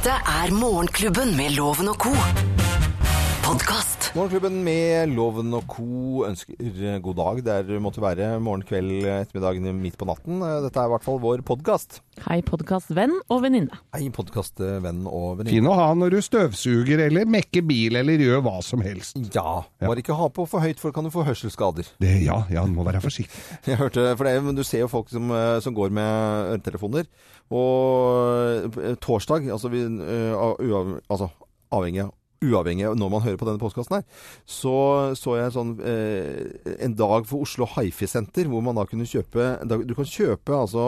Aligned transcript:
Dette 0.00 0.16
er 0.16 0.52
Morgenklubben 0.56 1.34
med 1.36 1.50
Loven 1.58 1.90
og 1.92 1.98
co. 2.00 2.12
Podkast. 3.44 3.99
Morgenklubben 4.10 4.56
med 4.66 5.12
Loven 5.14 5.52
og 5.54 5.68
co. 5.70 6.24
ønsker 6.26 6.58
eh, 6.58 6.96
god 6.98 7.14
dag 7.20 7.40
der 7.46 7.66
du 7.68 7.76
måtte 7.78 8.02
være 8.02 8.32
morgen, 8.42 8.64
kveld, 8.66 9.04
ettermiddag, 9.06 9.60
midt 9.78 9.94
på 10.00 10.08
natten. 10.08 10.40
Eh, 10.42 10.56
Dette 10.64 10.82
er 10.82 10.88
i 10.88 10.90
hvert 10.90 11.04
fall 11.06 11.20
vår 11.22 11.44
podkast. 11.46 12.00
Hei, 12.24 12.40
podkastvenn 12.42 13.14
og 13.30 13.44
venninne. 13.44 13.78
Hei, 13.94 14.08
podkastvenn 14.10 15.04
og 15.06 15.38
venninne. 15.38 15.54
Fin 15.54 15.70
å 15.70 15.76
ha 15.78 15.86
når 15.94 16.16
du 16.16 16.18
støvsuger 16.26 17.04
eller 17.06 17.30
mekker 17.30 17.62
bil 17.70 18.00
eller 18.02 18.18
gjør 18.26 18.42
hva 18.48 18.56
som 18.66 18.82
helst. 18.82 19.14
Ja, 19.30 19.60
bare 19.78 20.02
ikke 20.02 20.18
ha 20.18 20.26
på 20.34 20.48
for 20.50 20.66
høyt, 20.66 20.82
for 20.82 20.96
kan 20.96 21.06
du 21.06 21.14
få 21.14 21.22
hørselsskader. 21.30 21.94
Det, 22.02 22.16
ja, 22.26 22.42
ja, 22.50 22.66
du 22.66 22.74
må 22.74 22.82
være 22.90 23.04
forsiktig. 23.06 23.46
Jeg 23.70 23.78
hørte, 23.78 24.10
for 24.18 24.26
det, 24.26 24.40
men 24.42 24.58
Du 24.58 24.66
ser 24.66 24.88
jo 24.88 24.90
folk 24.90 25.14
som, 25.14 25.30
eh, 25.30 25.60
som 25.62 25.76
går 25.76 25.94
med 25.94 26.56
øretelefoner. 26.56 27.06
Og 27.54 28.74
eh, 28.74 28.96
torsdag, 28.98 29.46
altså, 29.54 29.70
vi, 29.70 29.86
uh, 29.86 30.58
uav, 30.58 30.96
altså 31.06 31.30
avhengig 31.70 32.08
av 32.08 32.16
Uavhengig 32.40 32.86
av 32.88 32.96
når 32.96 33.10
man 33.12 33.24
hører 33.24 33.40
på 33.40 33.48
denne 33.48 33.60
postkassen 33.60 33.98
her, 33.98 34.04
så 34.48 34.74
så 35.18 35.36
jeg 35.36 35.54
sånn 35.54 35.74
eh, 35.84 36.74
en 36.80 36.94
dag 36.96 37.26
for 37.28 37.44
Oslo 37.44 37.68
Hifi-senter, 37.68 38.48
hvor 38.48 38.64
man 38.64 38.78
da 38.78 38.86
kunne 38.88 39.08
kjøpe 39.08 39.52
da, 39.68 39.80
Du 39.84 39.92
kan 39.98 40.08
kjøpe 40.08 40.56
altså 40.56 40.84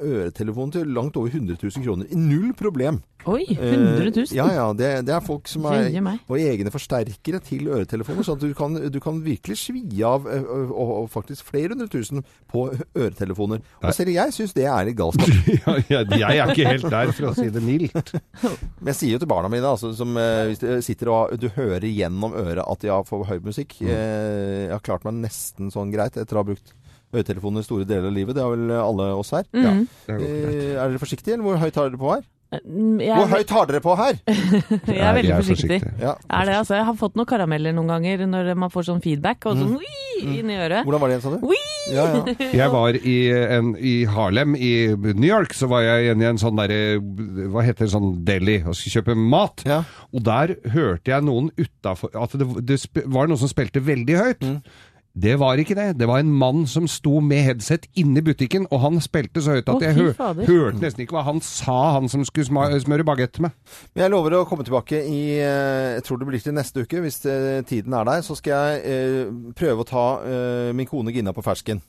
øretelefon 0.00 0.72
til 0.74 0.94
langt 0.96 1.18
over 1.20 1.28
100 1.28 1.58
000 1.60 1.84
kroner. 1.84 2.08
Null 2.16 2.54
problem. 2.56 3.02
Oi, 3.24 3.44
100 3.48 4.10
000? 4.10 4.18
Eh, 4.18 4.36
ja, 4.36 4.44
ja. 4.52 4.64
Det, 4.76 4.88
det 5.08 5.14
er 5.16 5.22
folk 5.24 5.48
som 5.48 5.64
er 5.70 5.86
våre. 5.88 6.14
Og 6.28 6.40
egne 6.40 6.68
forsterkere 6.72 7.40
til 7.44 7.70
øretelefoner. 7.72 8.26
Sånn 8.26 8.36
at 8.36 8.44
du 8.44 8.52
kan, 8.56 8.76
du 8.92 8.98
kan 9.00 9.22
virkelig 9.24 9.56
svi 9.62 9.80
av 10.04 10.26
ø, 10.28 10.36
ø, 10.42 10.58
og, 10.68 10.90
og 10.98 11.06
faktisk 11.12 11.48
flere 11.48 11.72
hundre 11.72 11.88
tusen 11.92 12.20
på 12.52 12.66
øretelefoner. 12.74 13.62
Nei. 13.64 13.88
Og 13.88 13.96
selv 13.96 14.12
jeg 14.12 14.36
syns 14.36 14.52
det 14.56 14.66
er 14.68 14.90
litt 14.90 14.98
galskap. 15.00 15.32
Ja, 15.64 15.76
jeg, 15.88 16.18
jeg 16.18 16.38
er 16.42 16.50
ikke 16.52 16.66
helt 16.68 16.86
der, 16.90 17.10
for 17.14 17.30
å 17.30 17.32
si 17.36 17.46
det 17.52 17.62
mildt. 17.64 18.12
Men 18.82 18.90
jeg 18.92 18.98
sier 18.98 19.14
jo 19.16 19.22
til 19.22 19.30
barna 19.30 19.48
mine, 19.52 19.72
altså, 19.72 19.94
som 19.96 20.12
eh, 20.20 20.50
hvis 20.50 20.60
de 20.60 20.76
sitter 20.84 20.93
og 21.02 21.38
du 21.40 21.48
hører 21.48 21.80
gjennom 21.80 22.32
øret 22.34 22.62
at 22.70 22.80
jeg 22.86 23.04
får 23.06 23.24
høy 23.26 23.38
musikk 23.42 23.74
Mm. 23.80 23.88
eh, 23.88 24.62
Jeg 24.68 24.70
har 24.70 24.80
klart 24.80 25.04
meg 25.04 25.14
nesten 25.14 25.70
sånn 25.72 25.90
greit 25.92 26.16
etter 26.16 26.34
å 26.36 26.38
ha 26.38 26.44
brukt 26.44 26.72
øretelefoner 27.14 27.62
store 27.64 27.84
deler 27.84 28.06
av 28.06 28.12
livet. 28.14 28.34
Det 28.34 28.42
har 28.42 28.50
vel 28.56 28.70
alle 28.70 29.14
oss 29.18 29.30
her. 29.30 29.44
Det 29.52 29.64
er 29.64 30.18
godt. 30.18 30.28
Eh, 30.54 30.74
er 30.78 30.88
dere 30.88 30.98
forsiktige, 30.98 31.34
eller 31.34 31.44
hvor 31.44 31.56
høyt 31.58 31.74
har 31.74 31.88
dere 31.90 31.98
på 31.98 32.14
her? 32.14 32.22
Mm, 32.62 33.00
Jeg, 33.02 33.16
Hvor 33.18 33.32
høyt 33.34 33.52
har 33.56 33.68
dere 33.70 33.82
på 33.84 33.96
her? 33.98 34.20
jeg 34.28 35.02
er 35.02 35.18
veldig 35.18 35.36
forsiktig. 35.40 35.80
Ja. 36.00 36.14
Er 36.28 36.48
det, 36.48 36.56
altså, 36.62 36.78
jeg 36.78 36.88
har 36.88 36.96
fått 37.00 37.18
noen 37.18 37.28
karameller 37.28 37.74
noen 37.76 37.92
ganger 37.94 38.24
når 38.30 38.54
man 38.58 38.72
får 38.72 38.88
sånn 38.90 39.02
feedback, 39.04 39.44
og 39.50 39.58
sånn 39.60 39.76
mm. 39.76 40.00
Inn 40.24 40.50
i 40.52 40.56
øret. 40.62 40.86
Hvordan 40.86 41.02
var 41.02 41.10
det 41.10 41.16
igjen, 41.16 41.24
sa 41.24 41.32
du? 41.34 41.40
Ja, 41.90 42.04
ja. 42.14 42.34
Jeg 42.60 42.72
var 42.72 42.96
i, 42.96 43.16
en, 43.58 43.74
i 43.76 43.94
Harlem 44.08 44.54
i 44.56 44.72
New 44.94 45.26
York, 45.26 45.52
så 45.56 45.68
var 45.68 45.82
jeg 45.84 46.06
igjen 46.06 46.22
i 46.22 46.28
en 46.30 46.40
sånn 46.40 46.56
derre 46.56 46.78
Hva 47.52 47.64
heter 47.66 47.84
det, 47.84 47.90
sånn 47.92 48.14
deli, 48.24 48.60
og 48.62 48.78
skulle 48.78 49.02
kjøpe 49.02 49.18
mat. 49.18 49.66
Ja. 49.68 49.82
Og 50.14 50.24
der 50.24 50.54
hørte 50.72 51.12
jeg 51.12 51.26
noen 51.26 51.50
utafor 51.58 52.14
At 52.16 52.38
det, 52.38 52.46
det 52.64 52.78
sp 52.80 53.04
var 53.04 53.28
noen 53.28 53.40
som 53.42 53.50
spilte 53.50 53.82
veldig 53.84 54.16
høyt. 54.20 54.46
Mm. 54.46 54.60
Det 55.14 55.36
var 55.38 55.60
ikke 55.62 55.76
det. 55.78 55.98
Det 56.00 56.08
var 56.10 56.18
en 56.18 56.32
mann 56.34 56.64
som 56.66 56.88
sto 56.90 57.20
med 57.22 57.44
headset 57.46 57.86
inne 57.94 58.18
i 58.18 58.24
butikken, 58.26 58.66
og 58.74 58.80
han 58.82 58.96
spilte 59.02 59.42
så 59.44 59.54
høyt 59.54 59.68
at 59.70 59.84
jeg 59.86 59.94
hø 59.94 60.08
hørte 60.18 60.80
nesten 60.82 61.04
ikke 61.04 61.14
hva 61.14 61.22
han 61.28 61.38
sa, 61.44 61.76
han 61.94 62.10
som 62.10 62.24
skulle 62.26 62.48
sma 62.48 62.66
smøre 62.82 63.06
bagett 63.06 63.38
med. 63.44 63.54
Men 63.94 64.06
jeg 64.06 64.14
lover 64.14 64.40
å 64.40 64.44
komme 64.48 64.66
tilbake 64.66 65.04
i 65.06 65.20
eh, 65.38 65.94
Jeg 65.94 66.04
tror 66.08 66.18
det 66.18 66.28
blir 66.32 66.42
til 66.42 66.56
neste 66.56 66.82
uke, 66.82 67.04
hvis 67.04 67.20
eh, 67.30 67.62
tiden 67.62 67.94
er 67.94 68.10
der. 68.10 68.26
Så 68.26 68.34
skal 68.40 68.74
jeg 68.74 68.82
eh, 68.90 69.52
prøve 69.54 69.86
å 69.86 69.88
ta 69.88 70.06
eh, 70.26 70.72
min 70.74 70.90
kone 70.90 71.14
Gina 71.14 71.34
på 71.36 71.46
fersken. 71.46 71.84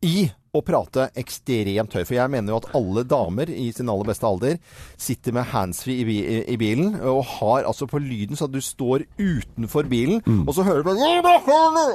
I 0.00 0.30
å 0.50 0.62
prate 0.66 1.04
ekstremt 1.20 1.92
høyt. 1.94 2.06
For 2.08 2.16
jeg 2.16 2.30
mener 2.32 2.50
jo 2.50 2.58
at 2.58 2.70
alle 2.74 3.04
damer 3.06 3.50
i 3.52 3.68
sin 3.74 3.90
aller 3.92 4.08
beste 4.08 4.26
alder 4.26 4.56
sitter 4.98 5.34
med 5.36 5.46
handsfree 5.52 6.02
i, 6.02 6.16
i 6.50 6.56
bilen 6.58 6.96
og 6.96 7.20
har 7.36 7.68
altså 7.68 7.86
på 7.90 8.00
lyden 8.02 8.38
så 8.38 8.48
at 8.48 8.54
du 8.56 8.58
står 8.64 9.04
utenfor 9.20 9.86
bilen, 9.92 10.18
og 10.48 10.50
så 10.56 10.64
hører 10.66 10.82
du 10.88 10.90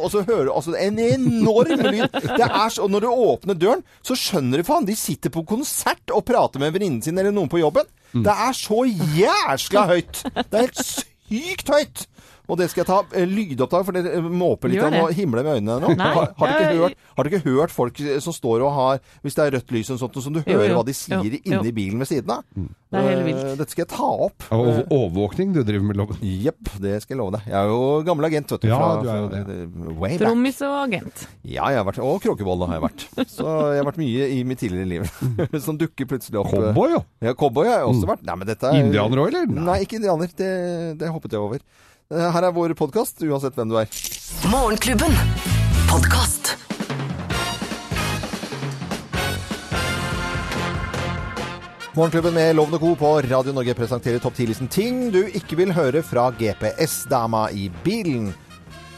Og 0.06 0.14
så 0.14 0.24
hører 0.24 0.48
du 0.48 0.54
altså 0.54 0.78
en 0.80 1.02
enorm 1.04 1.84
lyd. 1.84 2.16
Det 2.16 2.48
er 2.48 2.70
så, 2.72 2.86
og 2.86 2.94
når 2.94 3.08
du 3.08 3.10
åpner 3.12 3.60
døren, 3.60 3.84
så 4.06 4.16
skjønner 4.16 4.62
du 4.62 4.68
faen. 4.70 4.88
De 4.88 4.96
sitter 4.96 5.34
på 5.34 5.44
konsert 5.50 6.16
og 6.16 6.24
prater 6.30 6.62
med 6.64 6.78
venninnen 6.78 7.04
sin 7.04 7.18
eller 7.18 7.36
noen 7.36 7.52
på 7.52 7.60
jobben. 7.60 7.90
Det 8.16 8.32
er 8.32 8.56
så 8.56 8.86
jæskla 8.88 9.88
høyt! 9.92 10.22
Det 10.32 10.62
er 10.62 10.70
helt 10.70 10.86
sykt 10.86 11.74
høyt! 11.74 12.06
Og 12.48 12.60
det 12.60 12.70
skal 12.72 12.84
jeg 12.84 12.90
ta 12.90 13.00
eh, 13.18 13.26
lydopptak, 13.30 13.86
for 13.88 13.96
dere 13.98 14.16
eh, 14.20 14.30
måper 14.30 14.72
litt 14.72 14.84
og 14.86 15.12
himler 15.18 15.44
med 15.46 15.60
øynene 15.60 15.80
nå. 15.82 15.94
Har, 16.00 16.32
har, 16.38 16.54
dere 16.54 16.72
ikke 16.72 16.82
hørt, 16.86 16.98
har 17.18 17.28
dere 17.30 17.40
ikke 17.40 17.50
hørt 17.58 17.74
folk 17.76 18.02
eh, 18.06 18.20
som 18.24 18.36
står 18.36 18.66
og 18.68 18.74
har 18.76 19.00
Hvis 19.26 19.38
det 19.38 19.46
er 19.48 19.56
rødt 19.58 19.72
lys 19.76 19.90
og 19.96 20.02
sånt, 20.04 20.20
som 20.24 20.36
du 20.36 20.42
hører 20.46 20.70
jo. 20.70 20.80
hva 20.80 20.86
de 20.88 20.96
sier 20.96 21.24
Jo, 21.26 21.40
inne 21.44 21.70
i 21.70 21.76
bilen 21.76 22.02
ved 22.04 22.10
siden 22.12 22.36
av? 22.38 22.44
Det 22.96 23.02
er 23.02 23.08
helt 23.10 23.26
vilt. 23.28 23.48
Dette 23.60 23.74
skal 23.74 23.84
jeg 23.84 23.90
ta 23.92 24.08
opp. 24.28 24.46
Og 24.56 24.92
overvåkning 24.94 25.50
du 25.56 25.60
driver 25.68 25.84
med, 25.90 25.98
Loven. 26.00 26.20
Jepp, 26.24 26.70
det 26.80 26.94
skal 27.04 27.16
jeg 27.16 27.20
love 27.20 27.34
deg. 27.36 27.48
Jeg 27.50 27.58
er 27.60 27.72
jo 27.74 27.80
gammel 28.08 28.28
agent, 28.30 28.54
vet 28.54 28.64
du. 28.64 28.68
Ja, 28.70 28.78
fra- 28.80 29.02
du 29.02 29.10
er 29.12 29.18
jo 29.20 29.26
det. 29.34 29.58
Way 30.00 30.14
back. 30.14 30.22
Trommis 30.22 30.62
og 30.64 30.76
agent. 30.86 31.26
Ja, 31.44 31.66
jeg 31.74 31.82
har 31.82 31.88
vært, 31.90 32.00
og 32.06 32.22
kråkebolle 32.24 32.70
har 32.70 32.78
jeg 32.80 32.86
vært. 32.86 33.08
Så 33.34 33.48
jeg 33.74 33.82
har 33.82 33.90
vært 33.90 34.00
mye 34.00 34.30
i 34.38 34.40
mitt 34.48 34.62
tidligere 34.64 34.88
liv. 34.94 35.10
som 35.66 35.80
dukker 35.82 36.08
plutselig 36.14 36.40
opp. 36.40 36.54
Cowboy, 36.54 36.94
jo. 36.96 37.02
Ja, 37.26 37.34
cowboy 37.36 37.68
har 37.68 37.82
jeg 37.82 37.90
også 37.92 38.12
vært. 38.14 38.24
Nei, 38.30 38.38
men 38.40 38.52
dette 38.54 38.72
er 38.72 38.80
Indianer 38.86 39.24
òg, 39.26 39.28
eller? 39.34 39.52
Nei, 39.66 39.80
ikke 39.84 40.00
indianer. 40.00 40.32
Det, 40.40 40.52
det 41.02 41.12
hoppet 41.12 41.36
jeg 41.36 41.44
over. 41.44 41.66
Eh, 42.14 42.32
Her 42.34 42.44
er 42.50 42.54
vår 42.56 42.74
podkast, 42.78 43.22
uansett 43.26 43.58
hvem 43.58 43.72
du 43.74 43.78
er. 43.82 43.90
Morgenklubben. 44.52 45.16
Podcast. 45.90 46.54
Morgenklubben 51.96 52.34
med 52.34 52.56
Lovende 52.56 52.78
Co. 52.80 52.96
på 52.96 53.22
Radio 53.22 53.54
Norge 53.54 53.74
presenterer 53.74 54.20
topp 54.20 54.34
10-listen 54.36 54.68
ting 54.68 54.98
du 55.14 55.22
ikke 55.32 55.56
vil 55.62 55.72
høre 55.76 56.02
fra 56.04 56.28
GPS-dama 56.36 57.46
i 57.56 57.70
bilen. 57.86 58.34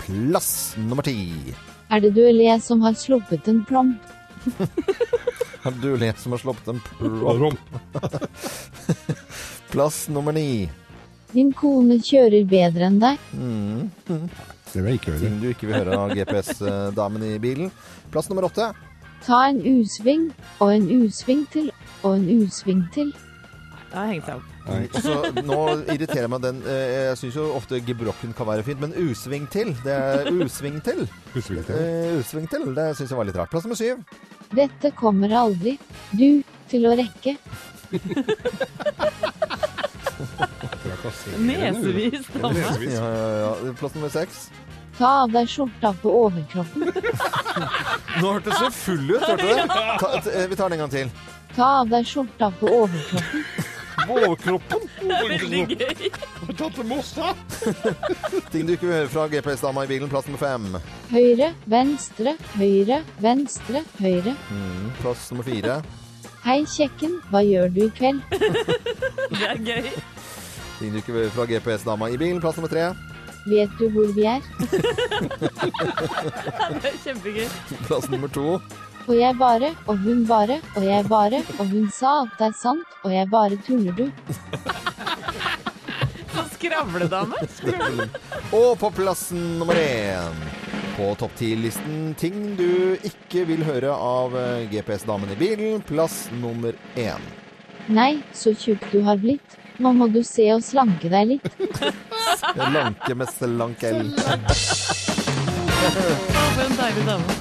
Plass 0.02 0.74
nummer 0.82 1.06
ti. 1.06 1.54
Er 1.94 2.02
det 2.04 2.16
du 2.18 2.24
eller 2.26 2.48
jeg 2.56 2.64
som 2.66 2.82
har 2.82 2.98
sluppet 2.98 3.48
en 3.52 3.62
plom? 3.70 3.94
Er 5.68 5.74
det 5.76 5.82
du 5.84 5.98
lest 6.00 6.22
som 6.24 6.32
har 6.32 6.40
sluppet 6.40 6.68
en 6.72 6.78
plomp. 6.88 7.60
Plass 9.74 10.06
nummer 10.08 10.32
ni. 10.32 10.70
Din 11.34 11.52
kone 11.56 12.00
kjører 12.04 12.46
bedre 12.48 12.88
enn 12.88 13.00
deg. 13.04 13.24
Det 14.74 14.82
vil 14.84 14.92
jeg 14.92 15.00
ikke 15.00 15.14
høre. 15.14 15.22
Ting 15.24 15.38
du 15.42 15.48
ikke 15.52 15.70
vil 15.70 15.80
høre 15.80 15.98
av 15.98 16.12
GPS-damen 16.16 17.24
i 17.24 17.38
bilen. 17.42 17.72
Plass 18.12 18.28
nummer 18.30 18.50
åtte. 18.50 18.68
Ta 19.26 19.40
en 19.50 19.62
U-sving, 19.64 20.28
og 20.60 20.74
en 20.76 20.90
U-sving 21.00 21.48
til, 21.54 21.72
og 22.04 22.18
en 22.20 22.28
U-sving 22.44 22.84
til. 22.94 23.14
Da 23.88 24.04
har 24.04 24.12
hengt 24.12 24.28
seg 24.28 24.36
opp. 24.38 24.54
Så 25.06 25.14
nå 25.48 25.60
irriterer 25.94 26.26
jeg 26.26 26.32
meg 26.34 26.42
den 26.44 26.58
eh, 26.68 26.90
Jeg 27.08 27.20
syns 27.22 27.38
jo 27.40 27.46
ofte 27.56 27.80
gebrokken 27.88 28.34
kan 28.36 28.50
være 28.50 28.66
fint, 28.68 28.82
men 28.84 28.92
U-sving 29.00 29.48
til, 29.52 29.72
det 29.86 29.96
er 29.96 30.28
U-sving 30.34 30.82
til. 30.84 31.06
Husker 31.32 31.62
ikke. 31.64 31.78
Eh, 31.80 32.20
U-sving 32.20 32.50
til, 32.52 32.68
det 32.76 32.90
syns 33.00 33.16
jeg 33.16 33.22
var 33.22 33.30
litt 33.30 33.40
rart. 33.40 33.52
Plass 33.54 33.68
nummer 33.68 33.80
syv. 33.80 34.04
Dette 34.52 34.92
kommer 35.00 35.32
aldri 35.40 35.78
du 36.12 36.44
til 36.68 36.92
å 36.92 36.96
rekke. 37.00 37.38
Nesevis 41.40 42.28
dame. 42.34 42.64
Ja, 42.92 43.12
ja, 43.12 43.30
ja. 43.44 43.74
Plass 43.80 43.96
nummer 43.96 44.12
seks. 44.14 44.48
Ta 44.98 45.10
av 45.24 45.34
deg 45.34 45.50
skjorta 45.50 45.92
på 46.02 46.12
overkroppen. 46.24 46.88
Nå 48.22 48.32
hørtes 48.34 48.58
så 48.58 48.70
full 48.74 49.12
ut, 49.12 49.22
hørte 49.22 49.44
du 49.44 49.54
det? 49.54 49.66
Ta, 49.70 50.14
t 50.26 50.34
eh, 50.34 50.48
vi 50.50 50.58
tar 50.58 50.72
den 50.72 50.80
en 50.80 50.86
gang 50.86 50.94
til. 50.96 51.12
Ta 51.54 51.68
av 51.84 51.92
deg 51.92 52.08
skjorta 52.10 52.50
på 52.60 52.72
overkroppen. 52.80 53.46
Vårkroppen. 54.08 54.80
Veldig 55.02 55.62
gøy. 55.74 56.10
Ting 58.54 58.68
du 58.68 58.74
ikke 58.74 58.88
vil 58.88 58.94
høre 58.94 59.10
fra 59.12 59.28
GPS-dama 59.32 59.84
i 59.86 59.90
bilen. 59.92 60.10
Plass 60.10 60.28
nummer 60.30 60.42
fem. 60.42 60.68
Høyre, 61.12 61.52
venstre, 61.70 62.36
høyre, 62.56 63.02
venstre, 63.24 63.84
høyre. 64.00 64.36
Mm, 64.54 64.92
plass 65.02 65.28
nummer 65.34 65.46
fire. 65.48 65.80
Hei, 66.46 66.62
kjekken, 66.72 67.18
hva 67.32 67.42
gjør 67.44 67.68
du 67.76 67.82
i 67.88 67.90
kveld? 67.98 68.22
Det 69.34 69.44
er 69.50 69.58
gøy. 69.66 69.90
Ting 70.78 70.94
du 70.94 71.00
ikke 71.02 71.16
vil 71.16 71.30
fra 71.34 71.46
GPS-dama 71.50 72.10
i 72.14 72.18
bilen. 72.20 72.42
Plass 72.42 72.58
nummer 72.60 72.70
tre. 72.72 72.90
Vet 73.48 73.72
du 73.80 73.88
hvor 73.94 74.10
vi 74.16 74.26
er? 74.28 74.42
Det 76.82 76.90
er 76.92 76.98
kjempegøy. 77.06 77.48
Plass 77.88 78.10
nummer 78.12 78.30
to. 78.34 78.58
Og 79.08 79.16
jeg 79.16 79.38
bare, 79.40 79.70
og 79.88 79.96
hun 80.04 80.26
bare, 80.28 80.58
og 80.76 80.84
jeg 80.84 81.06
bare, 81.08 81.40
og 81.60 81.70
hun 81.72 81.86
sa 81.96 82.18
at 82.26 82.34
det 82.40 82.50
er 82.50 82.56
sant, 82.60 82.88
og 83.08 83.14
jeg 83.16 83.30
bare 83.32 83.56
tuller 83.64 83.94
du. 83.96 84.10
Så 86.36 86.44
skravledame. 86.58 87.40
Og 88.58 88.76
på 88.80 88.90
plassen 88.96 89.58
nummer 89.62 89.76
én 89.80 90.36
på 90.98 91.12
topp 91.20 91.34
ti-listen 91.38 92.14
ting 92.18 92.56
du 92.58 92.96
ikke 93.06 93.44
vil 93.46 93.62
høre 93.68 93.92
av 93.94 94.34
eh, 94.38 94.64
GPS-damen 94.72 95.30
i 95.36 95.40
bilen. 95.40 95.82
Plass 95.86 96.26
nummer 96.42 96.74
én. 96.98 97.22
Nei, 97.88 98.18
så 98.36 98.52
tjukk 98.58 98.82
du 98.92 99.02
har 99.06 99.20
blitt. 99.22 99.58
Nå 99.78 99.94
må 99.94 100.08
du 100.10 100.24
se 100.26 100.48
og 100.56 100.64
slanke 100.66 101.10
deg 101.12 101.36
litt. 101.36 101.50
Slanke 102.42 103.18
med 103.18 103.30
slankel. 103.30 104.10
For 105.88 106.64
en 106.66 106.80
deilig 106.80 107.06
dame. 107.08 107.38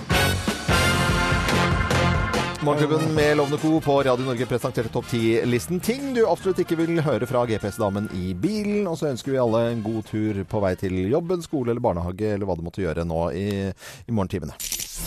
Morgenklubben 2.66 3.14
med 3.14 3.36
Lovende 3.36 3.58
Co. 3.62 3.80
på 3.80 4.02
Radio 4.02 4.24
Norge 4.26 4.46
presenterte 4.46 4.90
topp 4.90 5.06
10-listen. 5.12 5.80
Ting 5.80 6.14
du 6.16 6.24
absolutt 6.26 6.58
ikke 6.64 6.80
vil 6.80 6.98
høre 7.06 7.28
fra 7.30 7.44
GPS-damen 7.46 8.08
i 8.18 8.32
bilen. 8.34 8.88
Og 8.90 8.98
så 8.98 9.12
ønsker 9.12 9.36
vi 9.36 9.38
alle 9.40 9.68
en 9.70 9.84
god 9.86 10.02
tur 10.10 10.42
på 10.50 10.62
vei 10.64 10.74
til 10.80 10.96
jobben, 11.06 11.44
skole 11.46 11.70
eller 11.70 11.84
barnehage 11.84 12.32
eller 12.34 12.48
hva 12.48 12.58
du 12.58 12.64
måtte 12.66 12.82
gjøre 12.82 13.06
nå 13.06 13.28
i, 13.38 13.46
i 13.70 14.16
morgentimene. 14.16 14.58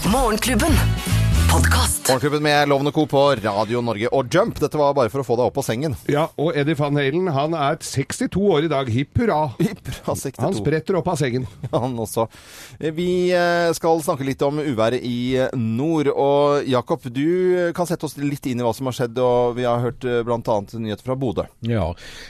Morgenklubben. 0.08 1.29
Podkast. 1.52 2.08
Morgenklubben 2.10 2.44
med 2.44 2.70
Lovende 2.70 2.92
Co. 2.92 3.06
på 3.06 3.22
Radio 3.36 3.82
Norge 3.82 4.10
og 4.14 4.34
Jump. 4.34 4.60
Dette 4.62 4.78
var 4.78 4.94
bare 4.98 5.10
for 5.10 5.22
å 5.22 5.26
få 5.26 5.36
deg 5.38 5.50
opp 5.50 5.58
av 5.62 5.66
sengen. 5.66 5.96
Ja, 6.10 6.28
og 6.42 6.58
Eddie 6.58 6.78
van 6.78 6.98
Halen 6.98 7.30
han 7.34 7.56
er 7.58 7.80
62 7.82 8.44
år 8.54 8.68
i 8.68 8.70
dag. 8.72 8.90
Hipp 8.94 9.18
hurra. 9.22 9.40
Hipp 9.58 9.82
hurra 9.90 10.16
62. 10.18 10.42
Han 10.44 10.58
spretter 10.58 10.98
opp 11.00 11.10
av 11.10 11.18
sengen. 11.22 11.48
Han 11.74 11.98
også. 12.02 12.28
Vi 12.98 13.30
eh, 13.34 13.70
skal 13.78 14.02
snakke 14.06 14.28
litt 14.28 14.42
om 14.46 14.62
uværet 14.62 15.06
i 15.06 15.38
eh, 15.42 15.54
nord. 15.58 16.12
Og 16.14 16.70
Jakob, 16.70 17.10
du 17.14 17.74
kan 17.78 17.90
sette 17.90 18.06
oss 18.06 18.18
litt 18.22 18.46
inn 18.50 18.62
i 18.62 18.66
hva 18.66 18.74
som 18.78 18.90
har 18.90 18.98
skjedd. 19.00 19.18
Og 19.22 19.58
vi 19.58 19.66
har 19.66 19.82
hørt 19.86 20.06
bl.a. 20.06 20.60
nyheter 20.78 21.06
fra 21.06 21.18
Bodø. 21.18 21.48
Ja, 21.66 21.88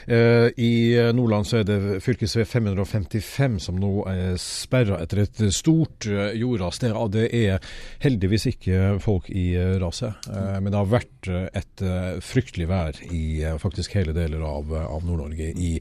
eh, 0.08 0.48
i 0.60 0.72
Nordland 1.16 1.48
så 1.48 1.60
er 1.60 1.68
det 1.68 2.00
fylkesvei 2.04 2.48
555 2.48 3.60
som 3.68 3.80
nå 3.80 3.92
er 4.08 4.40
sperra 4.40 5.00
etter 5.04 5.24
et 5.26 5.44
stort 5.56 6.08
eh, 6.08 6.32
jordras. 6.40 6.80
Det, 6.80 6.94
det 7.16 7.28
er 7.44 7.72
heldigvis 8.04 8.48
ikke 8.54 8.96
folk 9.00 9.09
i 9.28 9.54
eh, 9.58 9.76
raset, 9.82 10.28
eh, 10.30 10.56
men 10.60 10.70
det 10.70 10.78
har 10.78 10.90
vært 10.90 11.28
eh, 11.30 11.46
et 11.60 11.84
fryktelig 12.24 12.68
vær 12.70 12.98
i 13.10 13.42
faktisk 13.62 13.94
hele 13.98 14.14
deler 14.16 14.42
av, 14.46 14.72
av 14.80 15.06
Nord-Norge 15.06 15.50
i 15.56 15.72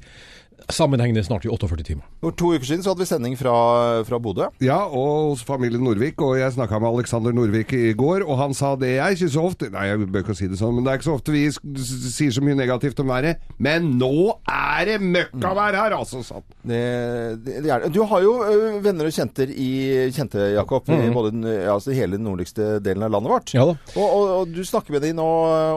sammenhengende 0.70 1.24
snart 1.26 1.46
i 1.46 1.50
48 1.52 1.86
timer. 1.88 2.06
For 2.24 2.36
to 2.36 2.52
uker 2.56 2.68
siden 2.68 2.84
så 2.84 2.94
hadde 2.94 3.04
vi 3.04 3.10
sending 3.10 3.38
fra, 3.40 3.54
fra 4.08 4.20
Bodø. 4.22 4.50
Ja, 4.64 4.82
og 4.86 5.34
hos 5.34 5.44
familien 5.48 5.84
Norvik. 5.86 6.22
Og 6.26 6.38
jeg 6.40 6.54
snakka 6.56 6.80
med 6.82 7.00
Alexander 7.00 7.36
Norvik 7.36 7.74
i 7.78 7.94
går, 7.98 8.26
og 8.28 8.40
han 8.42 8.56
sa 8.58 8.74
det 8.80 8.96
jeg 8.98 9.18
ikke 9.18 9.32
så 9.34 9.46
ofte 9.50 9.70
Nei, 9.70 9.86
jeg 9.90 10.08
bør 10.10 10.24
ikke 10.24 10.36
si 10.38 10.48
det 10.50 10.58
sånn, 10.60 10.74
men 10.76 10.86
det 10.86 10.92
er 10.92 11.00
ikke 11.00 11.08
så 11.10 11.16
ofte 11.20 11.34
vi 11.34 11.44
sier 11.52 12.34
så 12.34 12.44
mye 12.44 12.58
negativt 12.58 13.00
om 13.04 13.12
været. 13.12 13.44
Men 13.62 13.92
nå 14.00 14.12
er 14.50 14.90
det 14.90 14.98
møkkavær 15.04 15.78
her, 15.78 15.96
altså! 16.00 16.24
Sånn. 16.26 16.44
Det, 16.68 16.80
det, 17.46 17.60
det 17.64 17.72
er, 17.72 17.86
det. 17.86 17.94
du 17.96 18.02
har 18.10 18.24
jo 18.26 18.34
venner 18.84 19.08
og 19.08 19.16
kjenter 19.16 19.52
i 19.54 19.70
kjente, 20.16 20.50
Jakob, 20.56 20.90
i 20.92 21.12
både 21.14 21.32
altså 21.72 21.94
hele 21.96 22.18
den 22.18 22.26
nordligste 22.28 22.78
delen 22.84 23.06
av 23.08 23.14
landet 23.16 23.34
vårt. 23.34 23.54
Ja 23.56 23.66
da. 23.70 23.78
Og, 23.96 24.04
og, 24.06 24.26
og 24.42 24.54
du 24.54 24.62
snakker 24.68 24.98
med 24.98 25.06
dem 25.06 25.20
nå, 25.20 25.28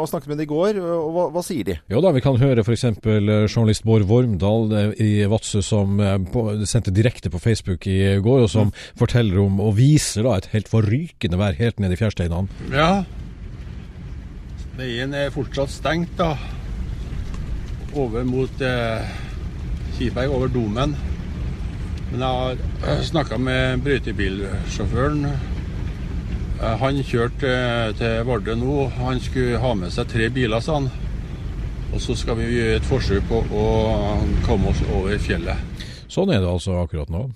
og 0.01 0.09
snakket 0.11 0.33
med 0.33 0.41
dem 0.41 0.49
i 0.49 0.53
går. 0.53 0.81
Og 0.83 1.13
hva, 1.15 1.29
hva 1.37 1.45
sier 1.47 1.69
de? 1.69 1.79
Ja 1.93 2.03
da, 2.03 2.13
vi 2.17 2.25
kan 2.25 2.41
høre 2.41 2.65
f.eks. 2.65 2.89
journalist 3.05 3.87
Bård 3.87 4.07
Vormdal 4.09 4.72
eh, 4.72 4.72
i 5.03 5.11
Vadsø 5.31 5.63
som 5.65 6.01
eh, 6.01 6.19
sendte 6.69 6.95
direkte 6.95 7.31
på 7.33 7.41
Facebook 7.43 7.87
i 7.91 8.17
går, 8.23 8.45
og 8.47 8.51
som 8.53 8.73
forteller 8.99 9.41
om 9.43 9.61
og 9.63 9.77
viser 9.79 10.27
da 10.27 10.37
et 10.41 10.51
helt 10.55 10.71
forrykende 10.73 11.41
vær 11.41 11.59
helt 11.59 11.81
ned 11.83 11.95
i 11.95 12.01
fjærsteinene. 12.01 12.49
Ja. 12.73 13.05
Veien 14.79 15.13
er 15.15 15.33
fortsatt 15.35 15.71
stengt, 15.71 16.15
da. 16.19 16.35
Over 17.93 18.25
mot 18.25 18.63
eh, 18.65 19.09
Kiberg, 19.99 20.33
over 20.33 20.49
Domen. 20.49 20.97
Men 22.13 22.21
jeg 22.25 22.59
har 22.85 23.03
snakka 23.09 23.39
med 23.41 23.83
brøytebilsjåføren. 23.85 25.27
Eh, 25.29 26.75
Han 26.81 27.03
kjørte 27.05 27.49
eh, 27.53 27.93
til 28.01 28.25
Vardø 28.29 28.57
nå. 28.57 28.89
Han 28.99 29.21
skulle 29.21 29.61
ha 29.61 29.75
med 29.77 29.93
seg 29.95 30.09
tre 30.13 30.29
biler, 30.33 30.61
sa 30.65 30.81
han. 30.81 30.91
Og 31.93 32.01
så 32.01 32.17
skal 32.17 32.39
vi 32.41 32.49
gjøre 32.49 32.81
et 32.81 32.89
forsøk 32.89 33.29
på 33.29 33.43
å 33.53 33.67
komme 34.47 34.73
oss 34.73 34.83
over 34.93 35.19
fjellet. 35.21 35.89
Sånn 36.13 36.33
er 36.33 36.43
det 36.43 36.51
altså 36.51 36.77
akkurat 36.83 37.09
nå. 37.13 37.27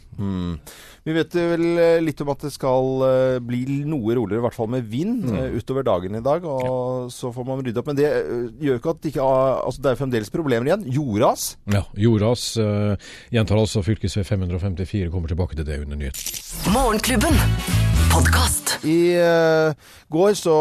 Vi 1.06 1.14
vet 1.14 1.36
vel 1.38 1.78
eh, 1.78 2.00
litt 2.02 2.18
om 2.24 2.32
at 2.32 2.42
det 2.42 2.50
skal 2.50 3.04
eh, 3.06 3.36
bli 3.38 3.62
noe 3.86 4.16
roligere, 4.18 4.40
i 4.40 4.44
hvert 4.48 4.56
fall 4.56 4.72
med 4.74 4.88
vind, 4.90 5.22
mm. 5.30 5.54
utover 5.60 5.86
dagen 5.86 6.18
i 6.18 6.22
dag. 6.24 6.44
Og 6.50 7.12
så 7.14 7.30
får 7.32 7.46
man 7.46 7.62
rydde 7.62 7.78
opp. 7.78 7.92
Men 7.92 8.00
det 8.00 8.08
eh, 8.10 8.50
gjør 8.66 8.82
ikke 8.82 8.96
at 8.96 9.02
det 9.04 9.14
ikke 9.14 9.30
er, 9.30 9.62
Altså, 9.62 9.84
det 9.84 9.92
er 9.92 10.02
fremdeles 10.02 10.34
problemer 10.34 10.72
igjen. 10.72 10.86
Jordras. 10.98 11.48
Ja, 11.70 11.84
Jordas 11.98 12.48
uh, 12.58 12.98
gjentar 13.34 13.62
altså 13.62 13.86
fylkesvei 13.86 14.26
554, 14.26 15.10
kommer 15.14 15.30
tilbake 15.30 15.58
til 15.58 15.68
det 15.68 15.80
under 15.86 16.02
nyheten. 16.02 16.72
Morgenklubben. 16.74 17.85
Podkast. 18.16 18.78
I 18.84 19.18
uh, 19.20 19.74
går 20.08 20.34
så 20.40 20.52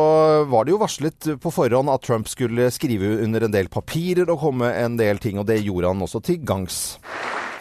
var 0.51 0.65
det 0.65 0.73
jo 0.73 0.79
varslet 0.81 1.27
på 1.39 1.51
forhånd 1.55 1.87
at 1.93 2.01
Trump 2.03 2.27
skulle 2.27 2.67
skrive 2.71 3.13
under 3.23 3.45
en 3.45 3.53
del 3.53 3.69
papirer 3.71 4.27
og 4.27 4.41
komme 4.41 4.73
en 4.75 4.97
del 4.99 5.21
ting, 5.23 5.39
og 5.39 5.47
det 5.47 5.61
gjorde 5.63 5.87
han 5.87 6.03
også 6.03 6.19
til 6.19 6.41
gangs. 6.43 6.99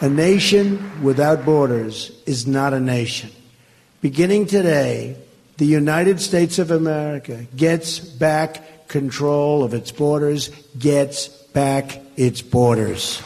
A 0.01 0.09
nation 0.09 0.75
without 1.03 1.45
borders 1.45 2.11
is 2.27 2.43
not 2.47 2.73
a 2.73 2.79
nation. 2.79 3.31
Beginning 4.01 4.49
today, 4.49 5.15
the 5.57 5.77
United 5.77 6.19
States 6.19 6.59
of 6.59 6.71
America 6.71 7.45
gets 7.55 7.99
back 8.19 8.59
control 8.89 9.63
of 9.63 9.73
its 9.73 9.93
borders, 9.93 10.51
gets 10.77 11.29
back 11.53 12.01
its 12.17 12.43
borders. 12.43 13.23